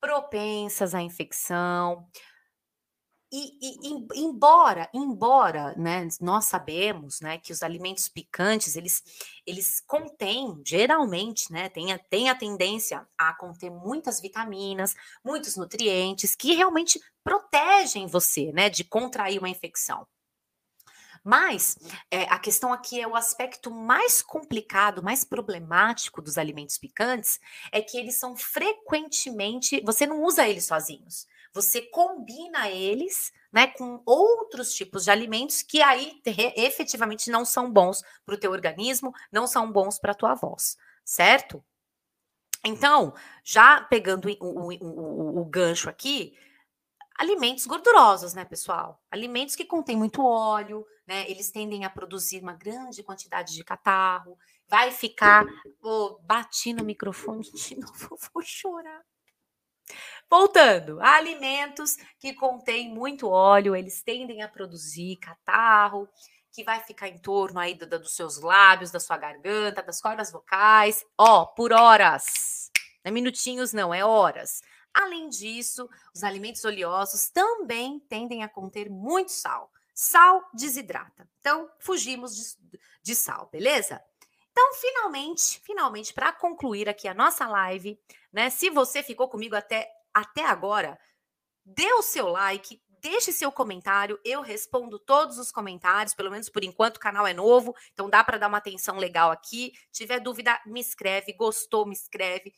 propensas 0.00 0.94
à 0.94 1.00
infecção, 1.00 2.06
e, 3.36 3.78
e, 3.82 4.20
embora, 4.20 4.88
embora, 4.94 5.74
né, 5.76 6.06
nós 6.20 6.44
sabemos, 6.44 7.20
né, 7.20 7.36
que 7.36 7.52
os 7.52 7.64
alimentos 7.64 8.08
picantes, 8.08 8.76
eles, 8.76 9.02
eles 9.44 9.82
contêm, 9.84 10.62
geralmente, 10.64 11.52
né, 11.52 11.68
tem 11.68 11.92
a, 11.92 11.98
tem 11.98 12.30
a 12.30 12.34
tendência 12.36 13.04
a 13.18 13.34
conter 13.34 13.70
muitas 13.70 14.20
vitaminas, 14.20 14.94
muitos 15.24 15.56
nutrientes 15.56 16.36
que 16.36 16.54
realmente 16.54 17.00
protegem 17.24 18.06
você, 18.06 18.52
né, 18.52 18.70
de 18.70 18.84
contrair 18.84 19.40
uma 19.40 19.48
infecção. 19.48 20.06
Mas 21.24 21.76
é, 22.10 22.24
a 22.24 22.38
questão 22.38 22.72
aqui 22.72 23.00
é 23.00 23.08
o 23.08 23.16
aspecto 23.16 23.68
mais 23.68 24.22
complicado, 24.22 25.02
mais 25.02 25.24
problemático 25.24 26.22
dos 26.22 26.38
alimentos 26.38 26.78
picantes, 26.78 27.40
é 27.72 27.82
que 27.82 27.98
eles 27.98 28.16
são 28.16 28.36
frequentemente, 28.36 29.82
você 29.84 30.06
não 30.06 30.22
usa 30.22 30.46
eles 30.46 30.66
sozinhos 30.66 31.26
você 31.54 31.80
combina 31.80 32.68
eles 32.68 33.32
né, 33.52 33.68
com 33.68 34.02
outros 34.04 34.74
tipos 34.74 35.04
de 35.04 35.10
alimentos 35.10 35.62
que 35.62 35.80
aí 35.80 36.20
efetivamente 36.56 37.30
não 37.30 37.44
são 37.44 37.72
bons 37.72 38.02
para 38.26 38.34
o 38.34 38.38
teu 38.38 38.50
organismo, 38.50 39.14
não 39.30 39.46
são 39.46 39.70
bons 39.70 39.98
para 39.98 40.10
a 40.10 40.16
tua 40.16 40.34
voz, 40.34 40.76
certo? 41.04 41.64
Então, 42.64 43.14
já 43.44 43.80
pegando 43.82 44.28
o, 44.40 44.46
o, 44.46 44.74
o, 44.74 45.40
o 45.42 45.44
gancho 45.44 45.88
aqui, 45.88 46.36
alimentos 47.16 47.66
gordurosos, 47.66 48.34
né, 48.34 48.44
pessoal? 48.44 49.00
Alimentos 49.10 49.54
que 49.54 49.64
contêm 49.64 49.96
muito 49.96 50.24
óleo, 50.24 50.84
né? 51.06 51.30
Eles 51.30 51.50
tendem 51.50 51.84
a 51.84 51.90
produzir 51.90 52.42
uma 52.42 52.54
grande 52.54 53.02
quantidade 53.02 53.54
de 53.54 53.62
catarro. 53.62 54.38
Vai 54.66 54.90
ficar. 54.90 55.44
Oh, 55.82 56.18
bati 56.22 56.72
no 56.72 56.82
microfone 56.82 57.42
de 57.42 57.76
novo, 57.78 58.18
vou 58.32 58.42
chorar. 58.42 59.04
Voltando, 60.30 61.00
alimentos 61.00 61.96
que 62.18 62.34
contêm 62.34 62.88
muito 62.88 63.28
óleo, 63.28 63.76
eles 63.76 64.02
tendem 64.02 64.42
a 64.42 64.48
produzir 64.48 65.16
catarro, 65.16 66.08
que 66.52 66.64
vai 66.64 66.80
ficar 66.80 67.08
em 67.08 67.18
torno 67.18 67.58
aí 67.58 67.74
do, 67.74 67.86
do, 67.86 67.98
dos 67.98 68.14
seus 68.14 68.40
lábios, 68.40 68.90
da 68.90 69.00
sua 69.00 69.16
garganta, 69.16 69.82
das 69.82 70.00
cordas 70.00 70.30
vocais, 70.30 71.04
ó, 71.18 71.44
por 71.44 71.72
horas. 71.72 72.70
Não 73.04 73.10
é 73.10 73.12
minutinhos, 73.12 73.72
não, 73.72 73.92
é 73.92 74.04
horas. 74.04 74.62
Além 74.92 75.28
disso, 75.28 75.90
os 76.14 76.22
alimentos 76.22 76.64
oleosos 76.64 77.28
também 77.28 77.98
tendem 78.08 78.44
a 78.44 78.48
conter 78.48 78.88
muito 78.88 79.32
sal. 79.32 79.70
Sal 79.92 80.48
desidrata. 80.54 81.28
Então, 81.40 81.68
fugimos 81.78 82.36
de, 82.36 82.78
de 83.02 83.14
sal, 83.14 83.48
beleza? 83.50 84.00
Então, 84.52 84.74
finalmente, 84.74 85.60
finalmente, 85.64 86.14
para 86.14 86.32
concluir 86.32 86.88
aqui 86.88 87.08
a 87.08 87.14
nossa 87.14 87.48
live, 87.48 87.98
né? 88.32 88.50
Se 88.50 88.70
você 88.70 89.02
ficou 89.02 89.28
comigo 89.28 89.56
até, 89.56 89.88
até 90.14 90.44
agora, 90.46 90.98
dê 91.64 91.92
o 91.94 92.02
seu 92.02 92.28
like, 92.28 92.80
deixe 93.04 93.32
seu 93.32 93.52
comentário, 93.52 94.18
eu 94.24 94.40
respondo 94.40 94.98
todos 94.98 95.38
os 95.38 95.52
comentários, 95.52 96.14
pelo 96.14 96.30
menos 96.30 96.48
por 96.48 96.64
enquanto 96.64 96.96
o 96.96 97.00
canal 97.00 97.26
é 97.26 97.34
novo, 97.34 97.74
então 97.92 98.08
dá 98.08 98.24
para 98.24 98.38
dar 98.38 98.48
uma 98.48 98.56
atenção 98.56 98.96
legal 98.96 99.30
aqui. 99.30 99.72
Tiver 99.92 100.20
dúvida, 100.20 100.58
me 100.64 100.80
escreve, 100.80 101.34
gostou, 101.34 101.84
me 101.84 101.92
escreve. 101.92 102.54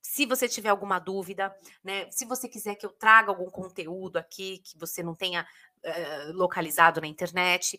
Se 0.00 0.24
você 0.24 0.48
tiver 0.48 0.70
alguma 0.70 0.98
dúvida, 0.98 1.54
né? 1.84 2.10
Se 2.10 2.24
você 2.24 2.48
quiser 2.48 2.76
que 2.76 2.86
eu 2.86 2.90
traga 2.90 3.30
algum 3.30 3.50
conteúdo 3.50 4.16
aqui 4.16 4.62
que 4.64 4.78
você 4.78 5.02
não 5.02 5.14
tenha 5.14 5.46
uh, 5.84 6.32
localizado 6.32 7.02
na 7.02 7.06
internet, 7.06 7.78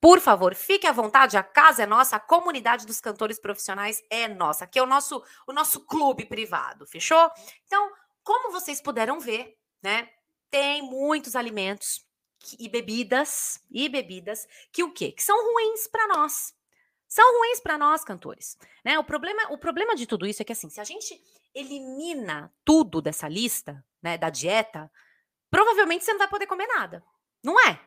por 0.00 0.20
favor, 0.20 0.54
fique 0.54 0.86
à 0.86 0.92
vontade, 0.92 1.36
a 1.36 1.42
casa 1.42 1.82
é 1.82 1.86
nossa, 1.86 2.16
a 2.16 2.20
comunidade 2.20 2.86
dos 2.86 3.00
cantores 3.00 3.40
profissionais 3.40 4.00
é 4.08 4.28
nossa. 4.28 4.64
Aqui 4.64 4.78
é 4.78 4.82
o 4.82 4.86
nosso, 4.86 5.22
o 5.48 5.52
nosso 5.52 5.84
clube 5.84 6.24
privado, 6.24 6.86
fechou? 6.86 7.30
Então, 7.66 7.90
como 8.22 8.52
vocês 8.52 8.80
puderam 8.80 9.20
ver, 9.20 9.58
né? 9.82 10.10
Tem 10.50 10.82
muitos 10.82 11.36
alimentos 11.36 12.04
e 12.58 12.68
bebidas 12.68 13.62
e 13.70 13.88
bebidas 13.88 14.46
que 14.72 14.82
o 14.82 14.92
quê? 14.92 15.12
Que 15.12 15.22
são 15.22 15.36
ruins 15.52 15.86
para 15.86 16.06
nós. 16.08 16.54
São 17.06 17.38
ruins 17.38 17.60
para 17.60 17.76
nós, 17.76 18.04
cantores. 18.04 18.56
Né? 18.84 18.98
O, 18.98 19.04
problema, 19.04 19.52
o 19.52 19.58
problema 19.58 19.96
de 19.96 20.06
tudo 20.06 20.26
isso 20.26 20.42
é 20.42 20.44
que, 20.44 20.52
assim, 20.52 20.70
se 20.70 20.80
a 20.80 20.84
gente 20.84 21.20
elimina 21.52 22.52
tudo 22.64 23.02
dessa 23.02 23.28
lista, 23.28 23.84
né, 24.00 24.16
da 24.16 24.30
dieta, 24.30 24.90
provavelmente 25.50 26.04
você 26.04 26.12
não 26.12 26.18
vai 26.18 26.28
poder 26.28 26.46
comer 26.46 26.66
nada. 26.68 27.04
Não 27.42 27.58
é? 27.60 27.80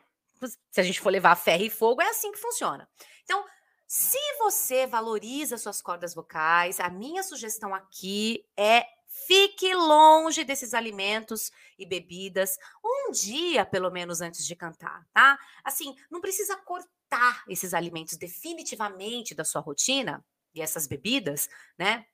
se 0.70 0.80
a 0.80 0.84
gente 0.84 1.00
for 1.00 1.10
levar 1.10 1.36
ferro 1.36 1.62
e 1.62 1.70
fogo, 1.70 2.02
é 2.02 2.08
assim 2.08 2.30
que 2.32 2.38
funciona. 2.38 2.86
Então, 3.22 3.44
se 3.86 4.18
você 4.38 4.86
valoriza 4.86 5.56
suas 5.56 5.80
cordas 5.80 6.14
vocais, 6.14 6.80
a 6.80 6.90
minha 6.90 7.22
sugestão 7.22 7.74
aqui 7.74 8.44
é 8.56 8.86
fique 9.26 9.72
longe 9.74 10.44
desses 10.44 10.74
alimentos 10.74 11.52
e 11.78 11.86
bebidas 11.86 12.58
um 12.84 13.12
dia, 13.12 13.64
pelo 13.64 13.90
menos, 13.90 14.20
antes 14.20 14.44
de 14.44 14.56
cantar, 14.56 15.06
tá? 15.12 15.38
Assim, 15.62 15.94
não 16.10 16.20
precisa 16.20 16.56
cortar 16.56 17.44
esses 17.48 17.72
alimentos 17.72 18.16
definitivamente 18.16 19.34
da 19.34 19.44
sua 19.44 19.60
rotina 19.60 20.24
e 20.52 20.60
essas 20.60 20.86
bebidas, 20.86 21.48
né? 21.78 22.04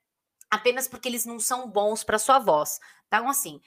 Apenas 0.49 0.87
porque 0.87 1.09
eles 1.09 1.25
não 1.25 1.39
são 1.39 1.69
bons 1.69 2.03
para 2.03 2.19
sua 2.19 2.37
voz. 2.37 2.79
Então, 3.07 3.27
assim, 3.27 3.59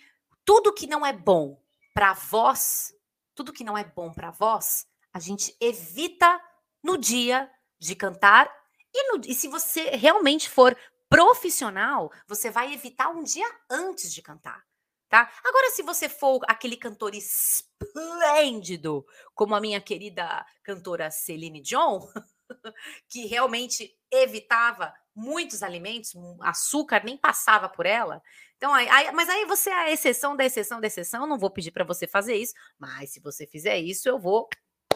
tudo 0.44 0.72
que 0.72 0.86
não 0.86 1.04
é 1.04 1.12
bom 1.12 1.60
para 1.92 2.10
a 2.10 2.14
voz, 2.14 2.94
tudo 3.34 3.52
que 3.52 3.64
não 3.64 3.76
é 3.76 3.84
bom 3.84 4.12
para 4.12 4.28
a 4.28 4.32
voz, 4.32 4.86
a 5.12 5.18
gente 5.18 5.56
evita 5.60 6.40
no 6.82 6.96
dia 6.96 7.50
de 7.78 7.96
cantar. 7.96 8.48
E, 8.92 9.12
no, 9.12 9.20
e 9.26 9.34
se 9.34 9.48
você 9.48 9.90
realmente 9.90 10.48
for 10.48 10.76
profissional, 11.08 12.10
você 12.26 12.50
vai 12.50 12.72
evitar 12.72 13.08
um 13.08 13.22
dia 13.22 13.46
antes 13.70 14.12
de 14.12 14.22
cantar. 14.22 14.62
Tá? 15.08 15.30
Agora, 15.44 15.70
se 15.70 15.82
você 15.82 16.08
for 16.08 16.40
aquele 16.48 16.76
cantor 16.76 17.14
esplêndido, 17.14 19.06
como 19.34 19.54
a 19.54 19.60
minha 19.60 19.80
querida 19.80 20.44
cantora 20.62 21.10
Celine 21.10 21.60
Dion, 21.60 22.00
que 23.08 23.26
realmente 23.26 23.96
evitava 24.10 24.92
muitos 25.14 25.62
alimentos, 25.62 26.12
açúcar 26.40 27.04
nem 27.04 27.16
passava 27.16 27.68
por 27.68 27.86
ela. 27.86 28.20
Então, 28.56 28.74
aí, 28.74 28.88
aí, 28.88 29.12
mas 29.12 29.28
aí 29.28 29.44
você 29.44 29.70
é 29.70 29.74
a 29.74 29.92
exceção 29.92 30.34
da 30.34 30.44
exceção 30.44 30.80
da 30.80 30.86
exceção. 30.86 31.26
Não 31.26 31.38
vou 31.38 31.50
pedir 31.50 31.70
para 31.70 31.84
você 31.84 32.08
fazer 32.08 32.34
isso, 32.34 32.54
mas 32.78 33.12
se 33.12 33.20
você 33.20 33.46
fizer 33.46 33.78
isso, 33.78 34.08
eu 34.08 34.18
vou 34.18 34.48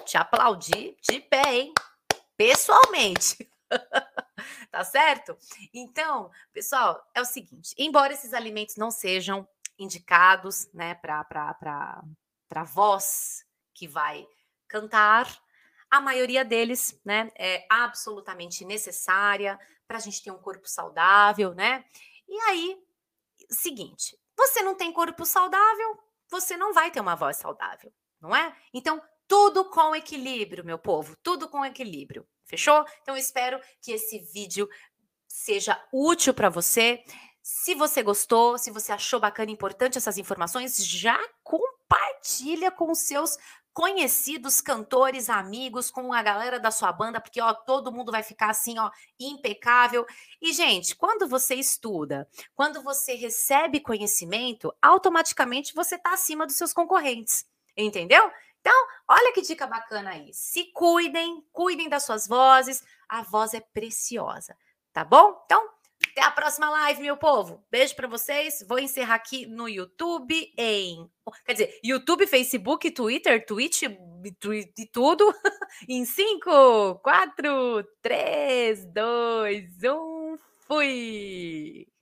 te 0.04 0.16
aplaudir 0.16 0.96
de 1.00 1.20
pé, 1.20 1.54
hein? 1.54 1.74
Pessoalmente. 2.36 3.48
tá 4.70 4.84
certo? 4.84 5.36
Então, 5.72 6.30
pessoal, 6.52 7.04
é 7.14 7.20
o 7.20 7.24
seguinte: 7.24 7.74
embora 7.76 8.12
esses 8.12 8.32
alimentos 8.32 8.76
não 8.76 8.90
sejam 8.90 9.46
indicados, 9.78 10.68
né, 10.72 10.94
para 10.94 12.64
voz 12.64 13.44
que 13.74 13.86
vai 13.86 14.26
cantar, 14.66 15.28
a 15.90 16.00
maioria 16.00 16.44
deles, 16.44 17.00
né, 17.04 17.30
é 17.36 17.66
absolutamente 17.70 18.64
necessária 18.64 19.58
para 19.86 19.96
a 19.96 20.00
gente 20.00 20.22
ter 20.22 20.30
um 20.30 20.38
corpo 20.38 20.68
saudável, 20.68 21.54
né? 21.54 21.84
E 22.28 22.38
aí, 22.40 22.78
seguinte, 23.50 24.18
você 24.36 24.62
não 24.62 24.74
tem 24.74 24.92
corpo 24.92 25.24
saudável, 25.24 25.98
você 26.28 26.56
não 26.56 26.74
vai 26.74 26.90
ter 26.90 27.00
uma 27.00 27.14
voz 27.14 27.38
saudável, 27.38 27.92
não 28.20 28.36
é? 28.36 28.54
Então, 28.74 29.02
tudo 29.28 29.66
com 29.66 29.94
equilíbrio, 29.94 30.64
meu 30.64 30.78
povo, 30.78 31.14
tudo 31.22 31.48
com 31.48 31.64
equilíbrio. 31.64 32.26
Fechou? 32.46 32.84
Então, 33.02 33.14
espero 33.14 33.60
que 33.82 33.92
esse 33.92 34.18
vídeo 34.32 34.66
seja 35.28 35.80
útil 35.92 36.32
para 36.32 36.48
você. 36.48 37.04
Se 37.42 37.74
você 37.74 38.02
gostou, 38.02 38.56
se 38.56 38.70
você 38.70 38.90
achou 38.90 39.20
bacana 39.20 39.50
e 39.50 39.54
importante 39.54 39.98
essas 39.98 40.16
informações, 40.16 40.84
já 40.84 41.18
compartilha 41.44 42.70
com 42.70 42.90
os 42.90 43.00
seus 43.00 43.36
conhecidos, 43.78 44.60
cantores, 44.60 45.30
amigos, 45.30 45.90
com 45.90 46.12
a 46.12 46.20
galera 46.20 46.58
da 46.58 46.70
sua 46.70 46.90
banda, 46.90 47.20
porque 47.20 47.40
ó, 47.40 47.54
todo 47.54 47.92
mundo 47.92 48.10
vai 48.10 48.24
ficar 48.24 48.50
assim, 48.50 48.76
ó, 48.78 48.90
impecável. 49.20 50.04
E 50.42 50.52
gente, 50.52 50.96
quando 50.96 51.28
você 51.28 51.54
estuda, 51.54 52.28
quando 52.56 52.82
você 52.82 53.14
recebe 53.14 53.78
conhecimento, 53.78 54.74
automaticamente 54.82 55.74
você 55.74 55.94
está 55.94 56.14
acima 56.14 56.44
dos 56.44 56.56
seus 56.56 56.72
concorrentes, 56.72 57.46
entendeu? 57.76 58.32
Então, 58.60 58.86
olha 59.08 59.32
que 59.32 59.42
dica 59.42 59.66
bacana 59.66 60.10
aí. 60.10 60.32
Se 60.32 60.64
cuidem, 60.72 61.44
cuidem 61.52 61.88
das 61.88 62.04
suas 62.04 62.26
vozes. 62.26 62.82
A 63.08 63.22
voz 63.22 63.54
é 63.54 63.60
preciosa, 63.60 64.56
tá 64.92 65.04
bom? 65.04 65.40
Então, 65.44 65.68
até 66.10 66.22
a 66.22 66.30
próxima 66.30 66.68
live, 66.70 67.02
meu 67.02 67.16
povo. 67.16 67.64
Beijo 67.70 67.94
para 67.94 68.08
vocês. 68.08 68.64
Vou 68.68 68.78
encerrar 68.78 69.16
aqui 69.16 69.46
no 69.46 69.68
YouTube 69.68 70.52
em. 70.56 71.08
Quer 71.44 71.52
dizer, 71.52 71.80
YouTube, 71.84 72.26
Facebook, 72.26 72.90
Twitter, 72.90 73.44
Twitch 73.44 73.82
e 73.82 74.86
tudo. 74.86 75.32
em 75.88 76.04
5, 76.04 77.00
4, 77.02 77.84
3, 78.02 78.84
2, 78.86 79.84
1. 79.84 80.38
Fui! 80.66 81.97